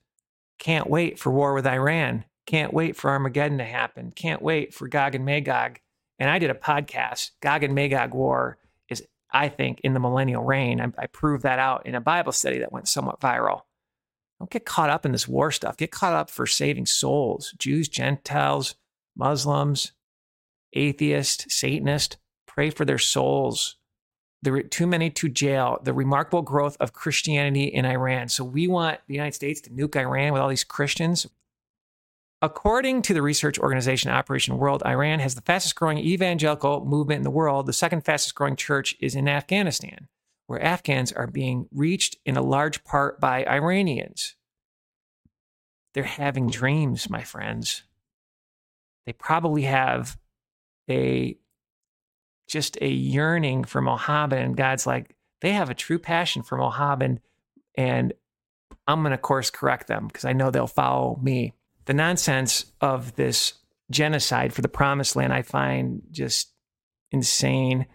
can't 0.57 0.89
wait 0.89 1.17
for 1.17 1.31
war 1.31 1.53
with 1.53 1.65
Iran, 1.65 2.25
can't 2.45 2.73
wait 2.73 2.95
for 2.95 3.09
Armageddon 3.09 3.59
to 3.59 3.63
happen, 3.63 4.11
can't 4.11 4.41
wait 4.41 4.73
for 4.73 4.87
Gog 4.87 5.15
and 5.15 5.25
Magog. 5.25 5.79
And 6.19 6.29
I 6.29 6.37
did 6.37 6.49
a 6.49 6.55
podcast, 6.55 7.31
Gog 7.41 7.63
and 7.63 7.73
Magog 7.73 8.13
War 8.13 8.57
is, 8.89 9.01
I 9.31 9.47
think, 9.47 9.79
in 9.85 9.93
the 9.93 10.01
millennial 10.01 10.43
reign. 10.43 10.81
I, 10.81 10.91
I 10.97 11.07
proved 11.07 11.43
that 11.43 11.59
out 11.59 11.85
in 11.85 11.95
a 11.95 12.01
Bible 12.01 12.33
study 12.33 12.59
that 12.59 12.73
went 12.73 12.89
somewhat 12.89 13.21
viral. 13.21 13.61
Don't 14.37 14.51
get 14.51 14.65
caught 14.65 14.89
up 14.89 15.05
in 15.05 15.11
this 15.11 15.27
war 15.27 15.51
stuff. 15.51 15.77
Get 15.77 15.91
caught 15.91 16.13
up 16.13 16.29
for 16.29 16.45
saving 16.45 16.85
souls 16.85 17.53
Jews, 17.57 17.87
Gentiles, 17.87 18.75
Muslims, 19.15 19.93
atheists, 20.73 21.53
Satanists. 21.53 22.17
Pray 22.59 22.71
for 22.71 22.83
their 22.83 22.97
souls. 22.97 23.77
There 24.41 24.53
are 24.55 24.63
too 24.63 24.85
many 24.85 25.09
to 25.11 25.29
jail. 25.29 25.79
The 25.81 25.93
remarkable 25.93 26.41
growth 26.41 26.75
of 26.81 26.91
Christianity 26.91 27.63
in 27.63 27.85
Iran. 27.85 28.27
So 28.27 28.43
we 28.43 28.67
want 28.67 28.99
the 29.07 29.13
United 29.13 29.33
States 29.33 29.61
to 29.61 29.69
nuke 29.69 29.95
Iran 29.95 30.33
with 30.33 30.41
all 30.41 30.49
these 30.49 30.65
Christians. 30.65 31.25
According 32.41 33.03
to 33.03 33.13
the 33.13 33.21
research 33.21 33.59
organization 33.59 34.11
Operation 34.11 34.57
World, 34.57 34.83
Iran 34.85 35.21
has 35.21 35.35
the 35.35 35.41
fastest 35.41 35.75
growing 35.75 35.99
evangelical 35.99 36.83
movement 36.83 37.19
in 37.19 37.23
the 37.23 37.29
world. 37.29 37.65
The 37.65 37.71
second 37.71 38.03
fastest 38.03 38.35
growing 38.35 38.57
church 38.57 38.93
is 38.99 39.15
in 39.15 39.29
Afghanistan, 39.29 40.09
where 40.47 40.61
Afghans 40.61 41.13
are 41.13 41.27
being 41.27 41.69
reached 41.71 42.17
in 42.25 42.35
a 42.35 42.41
large 42.41 42.83
part 42.83 43.21
by 43.21 43.45
Iranians. 43.45 44.35
They're 45.93 46.03
having 46.03 46.49
dreams, 46.49 47.09
my 47.09 47.23
friends. 47.23 47.83
They 49.05 49.13
probably 49.13 49.61
have 49.61 50.17
a 50.89 51.37
just 52.49 52.77
a 52.81 52.89
yearning 52.89 53.63
for 53.63 53.79
Mohammed, 53.79 54.39
and 54.39 54.57
God's 54.57 54.85
like, 54.85 55.15
they 55.41 55.53
have 55.53 55.69
a 55.69 55.75
true 55.75 55.99
passion 55.99 56.43
for 56.43 56.57
Mohammed, 56.57 57.21
and 57.75 58.13
I'm 58.87 59.01
going 59.01 59.11
to 59.11 59.17
course 59.17 59.49
correct 59.49 59.87
them 59.87 60.07
because 60.07 60.25
I 60.25 60.33
know 60.33 60.51
they'll 60.51 60.67
follow 60.67 61.19
me 61.21 61.53
the 61.85 61.93
nonsense 61.93 62.65
of 62.81 63.15
this 63.15 63.53
genocide 63.89 64.53
for 64.53 64.61
the 64.61 64.67
promised 64.67 65.15
land 65.15 65.33
I 65.33 65.43
find 65.43 66.01
just 66.11 66.51
insane. 67.11 67.85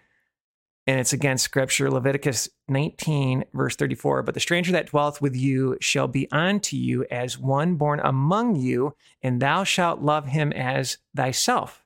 And 0.86 1.00
it's 1.00 1.12
against 1.12 1.44
scripture. 1.44 1.90
Leviticus 1.90 2.48
19, 2.68 3.44
verse 3.54 3.76
34. 3.76 4.22
But 4.22 4.34
the 4.34 4.40
stranger 4.40 4.72
that 4.72 4.86
dwelleth 4.86 5.22
with 5.22 5.34
you 5.34 5.78
shall 5.80 6.08
be 6.08 6.30
unto 6.30 6.76
you 6.76 7.06
as 7.10 7.38
one 7.38 7.76
born 7.76 8.00
among 8.00 8.56
you, 8.56 8.94
and 9.22 9.40
thou 9.40 9.64
shalt 9.64 10.02
love 10.02 10.26
him 10.26 10.52
as 10.52 10.98
thyself. 11.16 11.83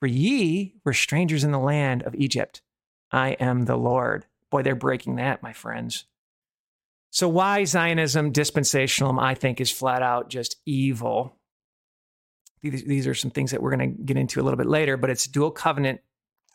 For 0.00 0.06
ye 0.06 0.74
were 0.84 0.92
strangers 0.92 1.44
in 1.44 1.52
the 1.52 1.58
land 1.58 2.02
of 2.02 2.14
Egypt. 2.14 2.62
I 3.10 3.30
am 3.32 3.64
the 3.64 3.76
Lord. 3.76 4.26
Boy, 4.50 4.62
they're 4.62 4.74
breaking 4.74 5.16
that, 5.16 5.42
my 5.42 5.52
friends. 5.52 6.04
So, 7.10 7.28
why 7.28 7.64
Zionism, 7.64 8.32
dispensationalism, 8.32 9.20
I 9.20 9.34
think, 9.34 9.60
is 9.60 9.70
flat 9.70 10.02
out 10.02 10.28
just 10.28 10.56
evil 10.66 11.36
these, 12.70 13.06
are 13.06 13.14
some 13.14 13.30
things 13.30 13.50
that 13.50 13.62
we're 13.62 13.76
going 13.76 13.96
to 13.96 14.02
get 14.02 14.16
into 14.16 14.40
a 14.40 14.42
little 14.42 14.56
bit 14.56 14.66
later, 14.66 14.96
but 14.96 15.10
it's 15.10 15.26
dual 15.26 15.50
covenant 15.50 16.00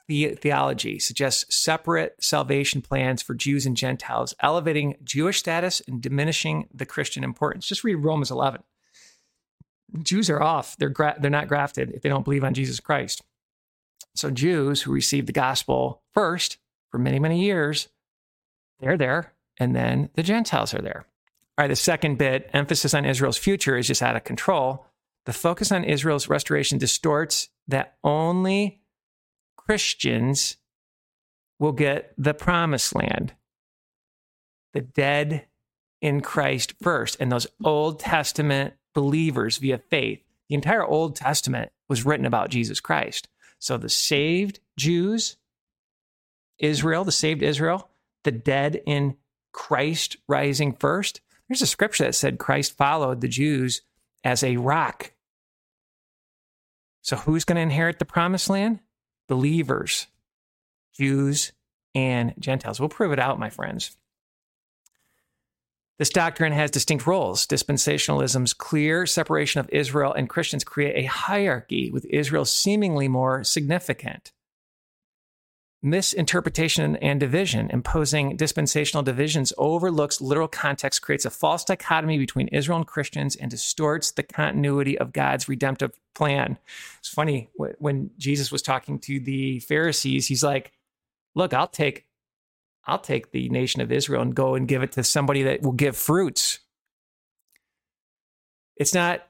the- 0.08 0.36
theology 0.36 1.00
suggests 1.00 1.56
separate 1.56 2.16
salvation 2.22 2.82
plans 2.82 3.22
for 3.22 3.34
Jews 3.34 3.66
and 3.66 3.78
Gentiles, 3.78 4.34
elevating 4.42 4.98
Jewish 5.04 5.40
status 5.40 5.82
and 5.88 6.02
diminishing 6.02 6.68
the 6.74 6.86
Christian 6.86 7.24
importance. 7.24 7.68
Just 7.68 7.84
read 7.84 7.96
Romans 7.96 8.32
11. 8.32 8.64
Jews 10.04 10.30
are 10.30 10.42
off. 10.42 10.76
They're 10.78 10.90
gra- 10.90 11.18
they're 11.20 11.30
not 11.30 11.48
grafted 11.48 11.92
if 11.92 12.02
they 12.02 12.10
don't 12.10 12.24
believe 12.24 12.44
on 12.44 12.54
Jesus 12.54 12.80
Christ. 12.80 13.24
So 14.16 14.30
Jews 14.32 14.82
who 14.82 14.92
received 14.92 15.28
the 15.28 15.34
gospel 15.34 16.02
first 16.14 16.58
for 16.90 16.98
many 16.98 17.20
many 17.20 17.42
years, 17.42 17.88
they're 18.80 18.98
there, 18.98 19.34
and 19.60 19.76
then 19.76 20.10
the 20.16 20.24
Gentiles 20.24 20.74
are 20.74 20.82
there. 20.82 21.06
All 21.58 21.64
right, 21.64 21.68
the 21.68 21.76
second 21.76 22.18
bit, 22.18 22.50
emphasis 22.54 22.94
on 22.94 23.06
Israel's 23.06 23.38
future, 23.38 23.78
is 23.78 23.88
just 23.88 24.02
out 24.02 24.16
of 24.16 24.24
control 24.24 24.86
the 25.26 25.34
focus 25.34 25.72
on 25.72 25.84
Israel's 25.84 26.28
restoration 26.28 26.78
distorts 26.78 27.50
that 27.68 27.98
only 28.04 28.82
Christians 29.56 30.58
will 31.60 31.72
get 31.72 32.14
the 32.18 32.34
promised 32.34 32.96
land. 32.96 33.34
The 34.74 34.82
dead 34.82 35.46
in 36.02 36.22
Christ 36.22 36.74
first, 36.82 37.18
and 37.20 37.32
those 37.32 37.48
Old 37.64 38.00
Testament 38.00 38.74
believers 38.96 39.58
via 39.58 39.78
faith. 39.78 40.24
The 40.50 40.56
entire 40.56 40.84
Old 40.84 41.16
Testament 41.16 41.72
was 41.88 42.06
written 42.06 42.26
about 42.26 42.50
Jesus 42.50 42.80
Christ. 42.80 43.28
So 43.62 43.78
the 43.78 43.90
saved 43.90 44.60
Jews, 44.76 45.38
Israel, 46.58 47.04
the 47.04 47.12
saved 47.12 47.44
Israel, 47.44 47.90
the 48.24 48.32
dead 48.32 48.82
in 48.88 49.18
Christ 49.54 50.18
rising 50.28 50.74
first. 50.74 51.22
There's 51.48 51.62
a 51.62 51.68
scripture 51.68 52.06
that 52.06 52.16
said 52.16 52.40
Christ 52.40 52.76
followed 52.76 53.22
the 53.22 53.28
Jews 53.28 53.84
as 54.24 54.44
a 54.44 54.58
rock. 54.58 55.14
So, 57.04 57.16
who's 57.16 57.46
going 57.46 57.58
to 57.58 57.62
inherit 57.62 58.00
the 58.00 58.06
promised 58.06 58.50
land? 58.50 58.80
Believers, 59.28 60.08
Jews, 60.96 61.52
and 61.94 62.34
Gentiles. 62.40 62.80
We'll 62.80 62.90
prove 62.90 63.12
it 63.12 63.20
out, 63.20 63.40
my 63.40 63.50
friends. 63.50 63.96
This 66.00 66.10
doctrine 66.10 66.54
has 66.54 66.72
distinct 66.72 67.06
roles. 67.06 67.46
Dispensationalism's 67.46 68.54
clear 68.54 69.06
separation 69.06 69.60
of 69.60 69.70
Israel 69.70 70.14
and 70.14 70.28
Christians 70.28 70.64
create 70.64 70.96
a 70.96 71.08
hierarchy, 71.08 71.92
with 71.92 72.06
Israel 72.06 72.46
seemingly 72.46 73.08
more 73.08 73.44
significant 73.44 74.32
misinterpretation 75.84 76.96
and 76.98 77.20
division. 77.20 77.70
Imposing 77.72 78.38
dispensational 78.38 79.02
divisions 79.02 79.52
overlooks 79.58 80.22
literal 80.22 80.48
context, 80.48 81.02
creates 81.02 81.26
a 81.26 81.32
false 81.32 81.64
dichotomy 81.64 82.20
between 82.20 82.48
Israel 82.50 82.78
and 82.78 82.86
Christians, 82.88 83.36
and 83.36 83.50
distorts 83.50 84.12
the 84.12 84.24
continuity 84.24 84.98
of 84.98 85.12
God's 85.12 85.50
redemptive 85.50 85.92
plan. 86.14 86.60
It's 87.00 87.10
funny 87.10 87.50
when 87.56 88.12
Jesus 88.18 88.52
was 88.52 88.62
talking 88.62 89.00
to 89.00 89.20
the 89.20 89.60
Pharisees, 89.60 90.28
he's 90.28 90.44
like, 90.44 90.72
"Look, 91.34 91.52
I'll 91.54 91.68
take, 91.68 92.06
I'll 92.86 93.00
take 93.00 93.32
the 93.32 93.50
nation 93.50 93.82
of 93.82 93.92
Israel 93.92 94.22
and 94.22 94.36
go 94.36 94.56
and 94.56 94.68
give 94.68 94.84
it 94.84 94.92
to 94.94 95.04
somebody 95.04 95.44
that 95.44 95.62
will 95.62 95.72
give 95.72 95.96
fruits." 95.96 96.60
It's 98.76 98.94
not 98.94 99.28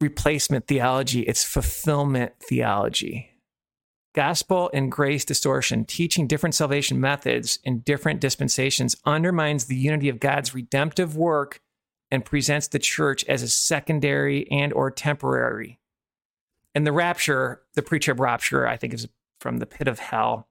replacement 0.00 0.66
theology; 0.66 1.22
it's 1.22 1.44
fulfillment 1.44 2.34
theology 2.40 3.38
Gospel 4.18 4.68
and 4.74 4.90
grace 4.90 5.24
distortion, 5.24 5.84
teaching 5.84 6.26
different 6.26 6.56
salvation 6.56 7.00
methods 7.00 7.60
in 7.62 7.80
different 7.82 8.20
dispensations, 8.20 8.96
undermines 9.04 9.66
the 9.66 9.76
unity 9.76 10.08
of 10.08 10.18
God's 10.18 10.54
redemptive 10.54 11.16
work 11.16 11.60
and 12.10 12.24
presents 12.24 12.66
the 12.66 12.80
church 12.80 13.24
as 13.26 13.44
a 13.44 13.48
secondary 13.48 14.50
and 14.50 14.72
or 14.72 14.90
temporary. 14.90 15.78
And 16.74 16.86
the 16.86 16.92
rapture, 16.92 17.62
the 17.74 18.10
of 18.10 18.18
rapture, 18.18 18.66
I 18.66 18.76
think 18.76 18.94
is 18.94 19.06
from 19.40 19.58
the 19.58 19.66
pit 19.66 19.86
of 19.86 19.98
hell, 19.98 20.48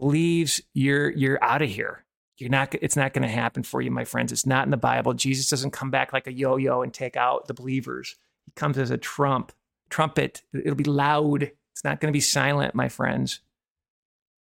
believes 0.00 0.60
you're 0.74 1.10
you're 1.10 1.42
out 1.42 1.62
of 1.62 1.68
here. 1.68 2.04
You're 2.38 2.50
not 2.50 2.74
it's 2.80 2.96
not 2.96 3.12
going 3.12 3.22
to 3.22 3.28
happen 3.28 3.62
for 3.62 3.80
you, 3.82 3.90
my 3.90 4.04
friends. 4.04 4.32
It's 4.32 4.46
not 4.46 4.64
in 4.64 4.70
the 4.70 4.76
Bible. 4.76 5.14
Jesus 5.14 5.48
doesn't 5.48 5.72
come 5.72 5.90
back 5.90 6.12
like 6.12 6.26
a 6.26 6.32
yo-yo 6.32 6.82
and 6.82 6.92
take 6.92 7.16
out 7.16 7.46
the 7.46 7.54
believers. 7.54 8.16
He 8.46 8.52
comes 8.52 8.78
as 8.78 8.90
a 8.90 8.98
trump, 8.98 9.52
trumpet. 9.90 10.42
It'll 10.52 10.74
be 10.74 10.84
loud 10.84 11.52
it's 11.80 11.84
not 11.84 11.98
going 11.98 12.12
to 12.12 12.16
be 12.16 12.20
silent, 12.20 12.74
my 12.74 12.90
friends. 12.90 13.40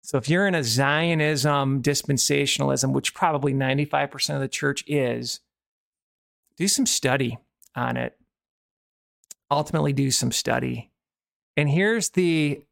So 0.02 0.18
if 0.18 0.28
you're 0.28 0.46
in 0.46 0.54
a 0.54 0.62
Zionism, 0.62 1.80
dispensationalism, 1.80 2.92
which 2.92 3.14
probably 3.14 3.54
95% 3.54 4.34
of 4.34 4.40
the 4.42 4.48
church 4.48 4.84
is, 4.86 5.40
do 6.58 6.68
some 6.68 6.84
study 6.84 7.38
on 7.74 7.96
it. 7.96 8.18
Ultimately, 9.50 9.94
do 9.94 10.10
some 10.10 10.30
study. 10.30 10.90
And 11.56 11.70
here's 11.70 12.10
the 12.10 12.62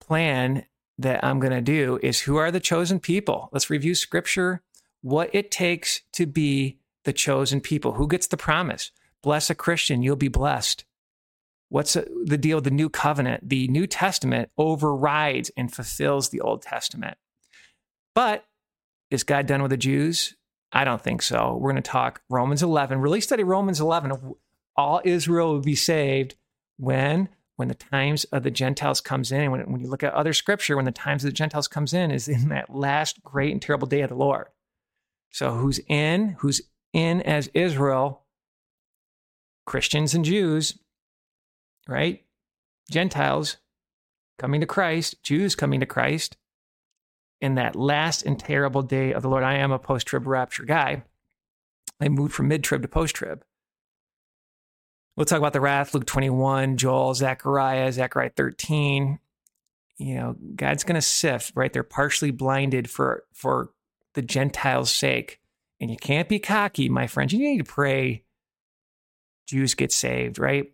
plan 0.00 0.64
that 0.98 1.24
I'm 1.24 1.40
going 1.40 1.52
to 1.52 1.60
do 1.60 1.98
is 2.02 2.20
who 2.20 2.36
are 2.36 2.50
the 2.50 2.60
chosen 2.60 3.00
people? 3.00 3.48
Let's 3.52 3.70
review 3.70 3.94
scripture, 3.94 4.62
what 5.02 5.30
it 5.34 5.50
takes 5.50 6.02
to 6.12 6.26
be 6.26 6.78
the 7.04 7.12
chosen 7.12 7.60
people. 7.60 7.92
Who 7.92 8.08
gets 8.08 8.26
the 8.26 8.36
promise? 8.36 8.90
Bless 9.22 9.50
a 9.50 9.54
Christian, 9.54 10.02
you'll 10.02 10.16
be 10.16 10.28
blessed. 10.28 10.84
What's 11.68 11.94
the 11.94 12.38
deal 12.38 12.58
with 12.58 12.64
the 12.64 12.70
new 12.70 12.88
covenant? 12.88 13.48
The 13.48 13.66
New 13.68 13.86
Testament 13.86 14.50
overrides 14.56 15.50
and 15.56 15.74
fulfills 15.74 16.28
the 16.28 16.40
Old 16.40 16.62
Testament. 16.62 17.16
But 18.14 18.44
is 19.10 19.24
God 19.24 19.46
done 19.46 19.62
with 19.62 19.70
the 19.70 19.76
Jews? 19.76 20.36
I 20.72 20.84
don't 20.84 21.02
think 21.02 21.22
so. 21.22 21.56
We're 21.60 21.72
going 21.72 21.82
to 21.82 21.90
talk 21.90 22.22
Romans 22.28 22.62
11, 22.62 23.00
really 23.00 23.20
study 23.20 23.42
Romans 23.42 23.80
11. 23.80 24.34
All 24.76 25.00
Israel 25.04 25.52
will 25.52 25.60
be 25.60 25.74
saved 25.74 26.34
when 26.76 27.28
when 27.56 27.68
the 27.68 27.74
times 27.74 28.24
of 28.24 28.42
the 28.42 28.50
Gentiles 28.50 29.00
comes 29.00 29.30
in. 29.30 29.40
And 29.40 29.52
when, 29.52 29.60
when 29.70 29.80
you 29.80 29.88
look 29.88 30.02
at 30.02 30.12
other 30.12 30.32
scripture, 30.32 30.76
when 30.76 30.84
the 30.84 30.92
times 30.92 31.24
of 31.24 31.28
the 31.28 31.34
Gentiles 31.36 31.68
comes 31.68 31.92
in 31.92 32.10
is 32.10 32.28
in 32.28 32.48
that 32.48 32.74
last 32.74 33.22
great 33.22 33.52
and 33.52 33.62
terrible 33.62 33.86
day 33.86 34.00
of 34.00 34.10
the 34.10 34.16
Lord. 34.16 34.46
So 35.30 35.52
who's 35.52 35.80
in? 35.88 36.36
Who's 36.40 36.62
in 36.92 37.20
as 37.22 37.48
Israel? 37.54 38.22
Christians 39.66 40.14
and 40.14 40.24
Jews, 40.24 40.78
right? 41.88 42.22
Gentiles 42.90 43.56
coming 44.38 44.60
to 44.60 44.66
Christ, 44.66 45.22
Jews 45.22 45.54
coming 45.54 45.80
to 45.80 45.86
Christ 45.86 46.36
in 47.40 47.54
that 47.54 47.76
last 47.76 48.22
and 48.24 48.38
terrible 48.38 48.82
day 48.82 49.12
of 49.12 49.22
the 49.22 49.28
Lord. 49.28 49.42
I 49.42 49.54
am 49.54 49.72
a 49.72 49.78
post 49.78 50.06
trib 50.06 50.26
rapture 50.26 50.64
guy. 50.64 51.02
I 52.00 52.08
moved 52.08 52.34
from 52.34 52.48
mid 52.48 52.64
trib 52.64 52.82
to 52.82 52.88
post 52.88 53.16
trib. 53.16 53.44
We'll 55.16 55.26
talk 55.26 55.38
about 55.38 55.52
the 55.52 55.60
wrath, 55.60 55.94
Luke 55.94 56.06
21, 56.06 56.76
Joel, 56.76 57.14
Zechariah, 57.14 57.92
Zechariah 57.92 58.30
13. 58.30 59.20
You 59.96 60.14
know, 60.16 60.36
God's 60.56 60.82
going 60.82 60.96
to 60.96 61.02
sift, 61.02 61.52
right? 61.54 61.72
They're 61.72 61.84
partially 61.84 62.32
blinded 62.32 62.90
for 62.90 63.24
for 63.32 63.70
the 64.14 64.22
Gentiles' 64.22 64.90
sake. 64.90 65.40
And 65.80 65.90
you 65.90 65.96
can't 65.96 66.28
be 66.28 66.38
cocky, 66.38 66.88
my 66.88 67.06
friends. 67.06 67.32
You 67.32 67.38
need 67.40 67.58
to 67.58 67.64
pray 67.64 68.24
Jews 69.46 69.74
get 69.74 69.92
saved, 69.92 70.38
right? 70.38 70.72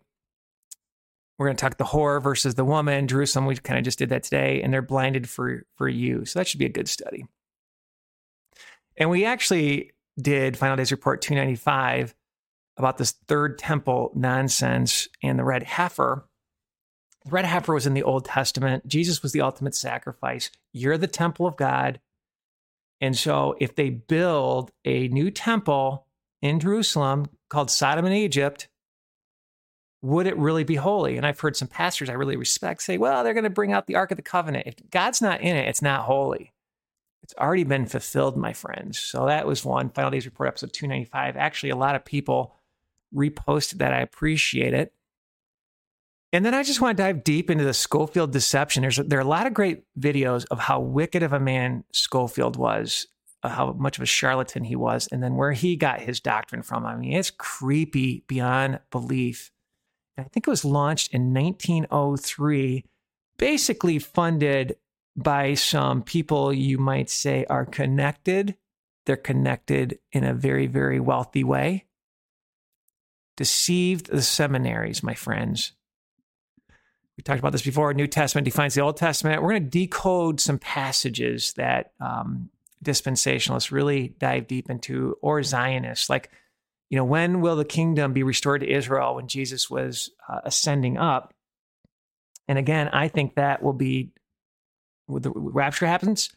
We're 1.37 1.47
going 1.47 1.57
to 1.57 1.61
talk 1.61 1.77
the 1.77 1.83
whore 1.83 2.21
versus 2.21 2.55
the 2.55 2.65
woman, 2.65 3.07
Jerusalem. 3.07 3.45
We 3.45 3.55
kind 3.55 3.77
of 3.77 3.83
just 3.83 3.99
did 3.99 4.09
that 4.09 4.23
today, 4.23 4.61
and 4.61 4.73
they're 4.73 4.81
blinded 4.81 5.29
for 5.29 5.65
for 5.75 5.87
you. 5.87 6.25
So 6.25 6.39
that 6.39 6.47
should 6.47 6.59
be 6.59 6.65
a 6.65 6.69
good 6.69 6.87
study. 6.87 7.25
And 8.97 9.09
we 9.09 9.25
actually 9.25 9.91
did 10.19 10.57
Final 10.57 10.77
Days 10.77 10.91
Report 10.91 11.21
295 11.21 12.15
about 12.77 12.97
this 12.97 13.11
third 13.27 13.57
temple 13.57 14.11
nonsense 14.15 15.07
and 15.21 15.37
the 15.37 15.43
red 15.43 15.63
heifer. 15.63 16.25
The 17.25 17.31
red 17.31 17.45
heifer 17.45 17.73
was 17.73 17.85
in 17.85 17.93
the 17.93 18.03
Old 18.03 18.25
Testament. 18.25 18.87
Jesus 18.87 19.21
was 19.21 19.31
the 19.31 19.41
ultimate 19.41 19.75
sacrifice. 19.75 20.49
You're 20.73 20.97
the 20.97 21.07
temple 21.07 21.45
of 21.45 21.57
God. 21.57 21.99
And 22.99 23.17
so 23.17 23.55
if 23.59 23.75
they 23.75 23.89
build 23.89 24.71
a 24.85 25.07
new 25.09 25.31
temple 25.31 26.07
in 26.41 26.59
Jerusalem 26.59 27.27
called 27.49 27.69
Sodom 27.69 28.05
and 28.05 28.15
Egypt, 28.15 28.67
would 30.01 30.25
it 30.25 30.37
really 30.37 30.63
be 30.63 30.75
holy? 30.75 31.17
And 31.17 31.25
I've 31.25 31.39
heard 31.39 31.55
some 31.55 31.67
pastors 31.67 32.09
I 32.09 32.13
really 32.13 32.35
respect 32.35 32.81
say, 32.81 32.97
well, 32.97 33.23
they're 33.23 33.35
going 33.35 33.43
to 33.43 33.49
bring 33.49 33.71
out 33.71 33.85
the 33.85 33.95
Ark 33.95 34.11
of 34.11 34.17
the 34.17 34.23
Covenant. 34.23 34.67
If 34.67 34.89
God's 34.89 35.21
not 35.21 35.41
in 35.41 35.55
it, 35.55 35.67
it's 35.67 35.81
not 35.81 36.05
holy. 36.05 36.53
It's 37.23 37.35
already 37.35 37.63
been 37.63 37.85
fulfilled, 37.85 38.35
my 38.35 38.53
friends. 38.53 38.97
So 38.97 39.27
that 39.27 39.45
was 39.45 39.63
one. 39.63 39.89
Final 39.89 40.09
Days 40.09 40.25
Report, 40.25 40.47
episode 40.47 40.73
295. 40.73 41.37
Actually, 41.37 41.69
a 41.69 41.75
lot 41.75 41.95
of 41.95 42.03
people 42.03 42.55
reposted 43.13 43.79
that. 43.79 43.93
I 43.93 44.01
appreciate 44.01 44.73
it. 44.73 44.93
And 46.33 46.45
then 46.45 46.53
I 46.53 46.63
just 46.63 46.79
want 46.79 46.95
to 46.97 47.03
dive 47.03 47.23
deep 47.23 47.49
into 47.49 47.65
the 47.65 47.73
Scofield 47.73 48.31
deception. 48.31 48.81
There's 48.81 48.97
there 48.97 49.19
are 49.19 49.23
a 49.23 49.25
lot 49.25 49.47
of 49.47 49.53
great 49.53 49.83
videos 49.99 50.45
of 50.49 50.59
how 50.59 50.79
wicked 50.79 51.23
of 51.23 51.33
a 51.33 51.39
man 51.39 51.83
Scofield 51.91 52.55
was, 52.55 53.07
uh, 53.43 53.49
how 53.49 53.73
much 53.73 53.97
of 53.97 54.03
a 54.03 54.07
charlatan 54.07 54.63
he 54.63 54.75
was, 54.75 55.07
and 55.11 55.21
then 55.21 55.35
where 55.35 55.51
he 55.51 55.75
got 55.75 55.99
his 55.99 56.21
doctrine 56.21 56.61
from. 56.61 56.85
I 56.85 56.95
mean, 56.95 57.13
it's 57.13 57.31
creepy 57.31 58.23
beyond 58.27 58.79
belief. 58.91 59.51
I 60.17 60.23
think 60.23 60.47
it 60.47 60.49
was 60.49 60.63
launched 60.63 61.13
in 61.13 61.33
1903, 61.33 62.85
basically 63.37 63.99
funded 63.99 64.77
by 65.17 65.55
some 65.55 66.01
people 66.01 66.53
you 66.53 66.77
might 66.77 67.09
say 67.09 67.45
are 67.49 67.65
connected. 67.65 68.55
They're 69.05 69.17
connected 69.17 69.99
in 70.11 70.23
a 70.23 70.33
very, 70.33 70.67
very 70.67 70.99
wealthy 70.99 71.43
way. 71.43 71.87
Deceived 73.41 74.11
the 74.11 74.21
seminaries, 74.21 75.01
my 75.01 75.15
friends. 75.15 75.71
We 77.17 77.23
talked 77.23 77.39
about 77.39 77.53
this 77.53 77.63
before. 77.63 77.91
New 77.91 78.05
Testament 78.05 78.45
defines 78.45 78.75
the 78.75 78.81
Old 78.81 78.97
Testament. 78.97 79.41
We're 79.41 79.53
going 79.53 79.63
to 79.63 79.79
decode 79.79 80.39
some 80.39 80.59
passages 80.59 81.53
that 81.53 81.93
um, 81.99 82.51
dispensationalists 82.85 83.71
really 83.71 84.09
dive 84.19 84.45
deep 84.45 84.69
into, 84.69 85.17
or 85.23 85.41
Zionists. 85.41 86.07
Like, 86.07 86.29
you 86.91 86.97
know, 86.97 87.03
when 87.03 87.41
will 87.41 87.55
the 87.55 87.65
kingdom 87.65 88.13
be 88.13 88.21
restored 88.21 88.61
to 88.61 88.71
Israel 88.71 89.15
when 89.15 89.27
Jesus 89.27 89.71
was 89.71 90.11
uh, 90.29 90.41
ascending 90.43 90.99
up? 90.99 91.33
And 92.47 92.59
again, 92.59 92.89
I 92.89 93.07
think 93.07 93.33
that 93.33 93.63
will 93.63 93.73
be 93.73 94.11
when 95.07 95.23
the 95.23 95.31
rapture 95.33 95.87
happens, 95.87 96.29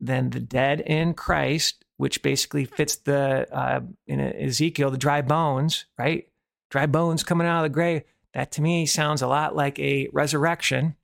then 0.00 0.30
the 0.30 0.40
dead 0.40 0.80
in 0.80 1.14
Christ, 1.14 1.84
which 1.96 2.24
basically 2.24 2.64
fits 2.64 2.96
the 2.96 3.46
uh, 3.56 3.82
in 4.08 4.18
Ezekiel, 4.18 4.90
the 4.90 4.98
dry 4.98 5.22
bones, 5.22 5.84
right? 5.96 6.26
Dry 6.70 6.86
bones 6.86 7.22
coming 7.22 7.46
out 7.46 7.58
of 7.58 7.62
the 7.64 7.74
grave. 7.74 8.02
That 8.34 8.52
to 8.52 8.62
me 8.62 8.86
sounds 8.86 9.22
a 9.22 9.26
lot 9.26 9.56
like 9.56 9.78
a 9.78 10.08
resurrection 10.12 10.96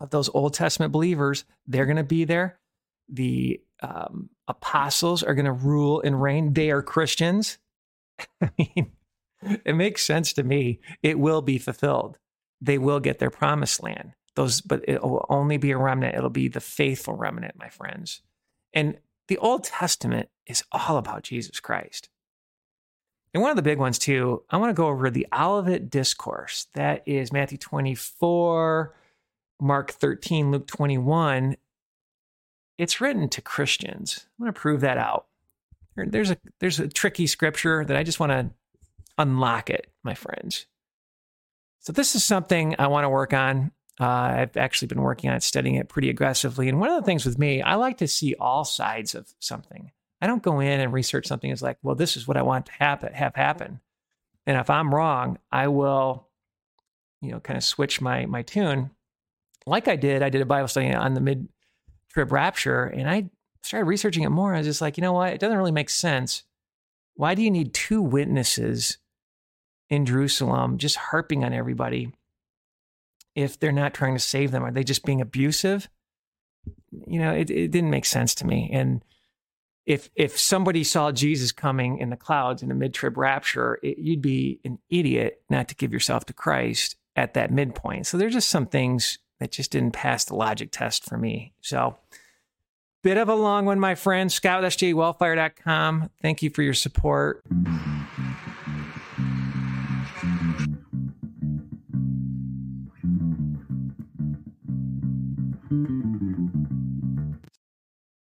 of 0.00 0.10
those 0.10 0.28
Old 0.30 0.54
Testament 0.54 0.92
believers. 0.92 1.44
They're 1.66 1.86
going 1.86 1.96
to 1.96 2.04
be 2.04 2.24
there. 2.24 2.58
The 3.08 3.60
um, 3.82 4.30
apostles 4.48 5.22
are 5.22 5.34
going 5.34 5.44
to 5.46 5.52
rule 5.52 6.00
and 6.00 6.20
reign. 6.20 6.54
They 6.54 6.70
are 6.70 6.82
Christians. 6.82 7.58
I 8.40 8.50
mean, 8.58 8.92
it 9.42 9.76
makes 9.76 10.04
sense 10.04 10.32
to 10.34 10.42
me. 10.42 10.80
It 11.02 11.18
will 11.18 11.42
be 11.42 11.58
fulfilled. 11.58 12.18
They 12.60 12.78
will 12.78 13.00
get 13.00 13.18
their 13.18 13.30
promised 13.30 13.82
land 13.82 14.14
those, 14.36 14.60
but 14.60 14.84
it 14.86 15.02
will 15.02 15.26
only 15.28 15.56
be 15.56 15.72
a 15.72 15.78
remnant. 15.78 16.14
It'll 16.14 16.30
be 16.30 16.48
the 16.48 16.60
faithful 16.60 17.14
remnant, 17.14 17.58
my 17.58 17.68
friends. 17.68 18.22
And 18.72 18.98
the 19.28 19.38
Old 19.38 19.64
Testament 19.64 20.28
is 20.46 20.62
all 20.70 20.98
about 20.98 21.24
Jesus 21.24 21.58
Christ. 21.58 22.08
And 23.36 23.42
one 23.42 23.50
of 23.50 23.56
the 23.56 23.62
big 23.62 23.78
ones, 23.78 23.98
too, 23.98 24.44
I 24.48 24.56
want 24.56 24.70
to 24.70 24.80
go 24.80 24.86
over 24.86 25.10
the 25.10 25.26
Olivet 25.30 25.90
Discourse. 25.90 26.68
That 26.72 27.02
is 27.04 27.34
Matthew 27.34 27.58
24, 27.58 28.94
Mark 29.60 29.90
13, 29.90 30.50
Luke 30.50 30.66
21. 30.66 31.58
It's 32.78 32.98
written 32.98 33.28
to 33.28 33.42
Christians. 33.42 34.24
I 34.26 34.42
want 34.42 34.54
to 34.54 34.58
prove 34.58 34.80
that 34.80 34.96
out. 34.96 35.26
There's 35.96 36.30
a, 36.30 36.38
there's 36.60 36.80
a 36.80 36.88
tricky 36.88 37.26
scripture 37.26 37.84
that 37.84 37.94
I 37.94 38.04
just 38.04 38.18
want 38.18 38.32
to 38.32 38.48
unlock 39.18 39.68
it, 39.68 39.92
my 40.02 40.14
friends. 40.14 40.64
So, 41.80 41.92
this 41.92 42.14
is 42.14 42.24
something 42.24 42.76
I 42.78 42.86
want 42.86 43.04
to 43.04 43.10
work 43.10 43.34
on. 43.34 43.70
Uh, 44.00 44.06
I've 44.06 44.56
actually 44.56 44.88
been 44.88 45.02
working 45.02 45.28
on 45.28 45.36
it, 45.36 45.42
studying 45.42 45.74
it 45.74 45.90
pretty 45.90 46.08
aggressively. 46.08 46.70
And 46.70 46.80
one 46.80 46.88
of 46.88 46.96
the 46.96 47.04
things 47.04 47.26
with 47.26 47.38
me, 47.38 47.60
I 47.60 47.74
like 47.74 47.98
to 47.98 48.08
see 48.08 48.34
all 48.40 48.64
sides 48.64 49.14
of 49.14 49.34
something. 49.40 49.90
I 50.20 50.26
don't 50.26 50.42
go 50.42 50.60
in 50.60 50.80
and 50.80 50.92
research 50.92 51.26
something 51.26 51.50
as 51.50 51.62
like, 51.62 51.78
well, 51.82 51.94
this 51.94 52.16
is 52.16 52.26
what 52.26 52.36
I 52.36 52.42
want 52.42 52.66
to 52.66 52.72
happen, 52.72 53.12
have 53.12 53.34
happen. 53.34 53.80
And 54.46 54.56
if 54.56 54.70
I'm 54.70 54.94
wrong, 54.94 55.38
I 55.50 55.68
will, 55.68 56.28
you 57.20 57.32
know, 57.32 57.40
kind 57.40 57.56
of 57.56 57.64
switch 57.64 58.00
my 58.00 58.26
my 58.26 58.42
tune. 58.42 58.90
Like 59.66 59.88
I 59.88 59.96
did, 59.96 60.22
I 60.22 60.30
did 60.30 60.42
a 60.42 60.46
Bible 60.46 60.68
study 60.68 60.92
on 60.92 61.14
the 61.14 61.20
mid 61.20 61.48
trib 62.12 62.32
rapture, 62.32 62.84
and 62.84 63.10
I 63.10 63.30
started 63.62 63.86
researching 63.86 64.22
it 64.22 64.30
more. 64.30 64.54
I 64.54 64.58
was 64.58 64.66
just 64.66 64.80
like, 64.80 64.96
you 64.96 65.02
know 65.02 65.12
what? 65.12 65.32
It 65.32 65.40
doesn't 65.40 65.58
really 65.58 65.72
make 65.72 65.90
sense. 65.90 66.44
Why 67.14 67.34
do 67.34 67.42
you 67.42 67.50
need 67.50 67.74
two 67.74 68.00
witnesses 68.00 68.98
in 69.90 70.06
Jerusalem 70.06 70.78
just 70.78 70.96
harping 70.96 71.44
on 71.44 71.52
everybody? 71.52 72.12
if 73.36 73.60
they're 73.60 73.70
not 73.70 73.94
trying 73.94 74.14
to 74.14 74.20
save 74.20 74.50
them? 74.50 74.64
Are 74.64 74.72
they 74.72 74.82
just 74.82 75.04
being 75.04 75.20
abusive? 75.20 75.88
You 76.90 77.20
know, 77.20 77.32
it, 77.32 77.50
it 77.50 77.70
didn't 77.70 77.90
make 77.90 78.06
sense 78.06 78.34
to 78.36 78.46
me. 78.46 78.70
And 78.72 79.04
if 79.86 80.10
if 80.16 80.38
somebody 80.38 80.84
saw 80.84 81.12
Jesus 81.12 81.52
coming 81.52 81.98
in 81.98 82.10
the 82.10 82.16
clouds 82.16 82.62
in 82.62 82.70
a 82.70 82.74
mid 82.74 82.92
trib 82.92 83.16
rapture, 83.16 83.78
it, 83.82 83.98
you'd 83.98 84.20
be 84.20 84.60
an 84.64 84.78
idiot 84.90 85.40
not 85.48 85.68
to 85.68 85.74
give 85.76 85.92
yourself 85.92 86.26
to 86.26 86.32
Christ 86.32 86.96
at 87.14 87.34
that 87.34 87.50
midpoint. 87.50 88.06
So 88.06 88.18
there's 88.18 88.34
just 88.34 88.50
some 88.50 88.66
things 88.66 89.18
that 89.38 89.52
just 89.52 89.70
didn't 89.70 89.92
pass 89.92 90.24
the 90.24 90.34
logic 90.34 90.70
test 90.72 91.04
for 91.04 91.16
me. 91.16 91.52
So 91.60 91.96
bit 93.02 93.16
of 93.16 93.28
a 93.28 93.34
long 93.34 93.64
one, 93.64 93.78
my 93.78 93.94
friend. 93.94 94.30
Scott 94.32 94.62
with 94.62 94.72
SJWellfire.com. 94.72 96.10
Thank 96.20 96.42
you 96.42 96.50
for 96.50 96.62
your 96.62 96.74
support. 96.74 97.44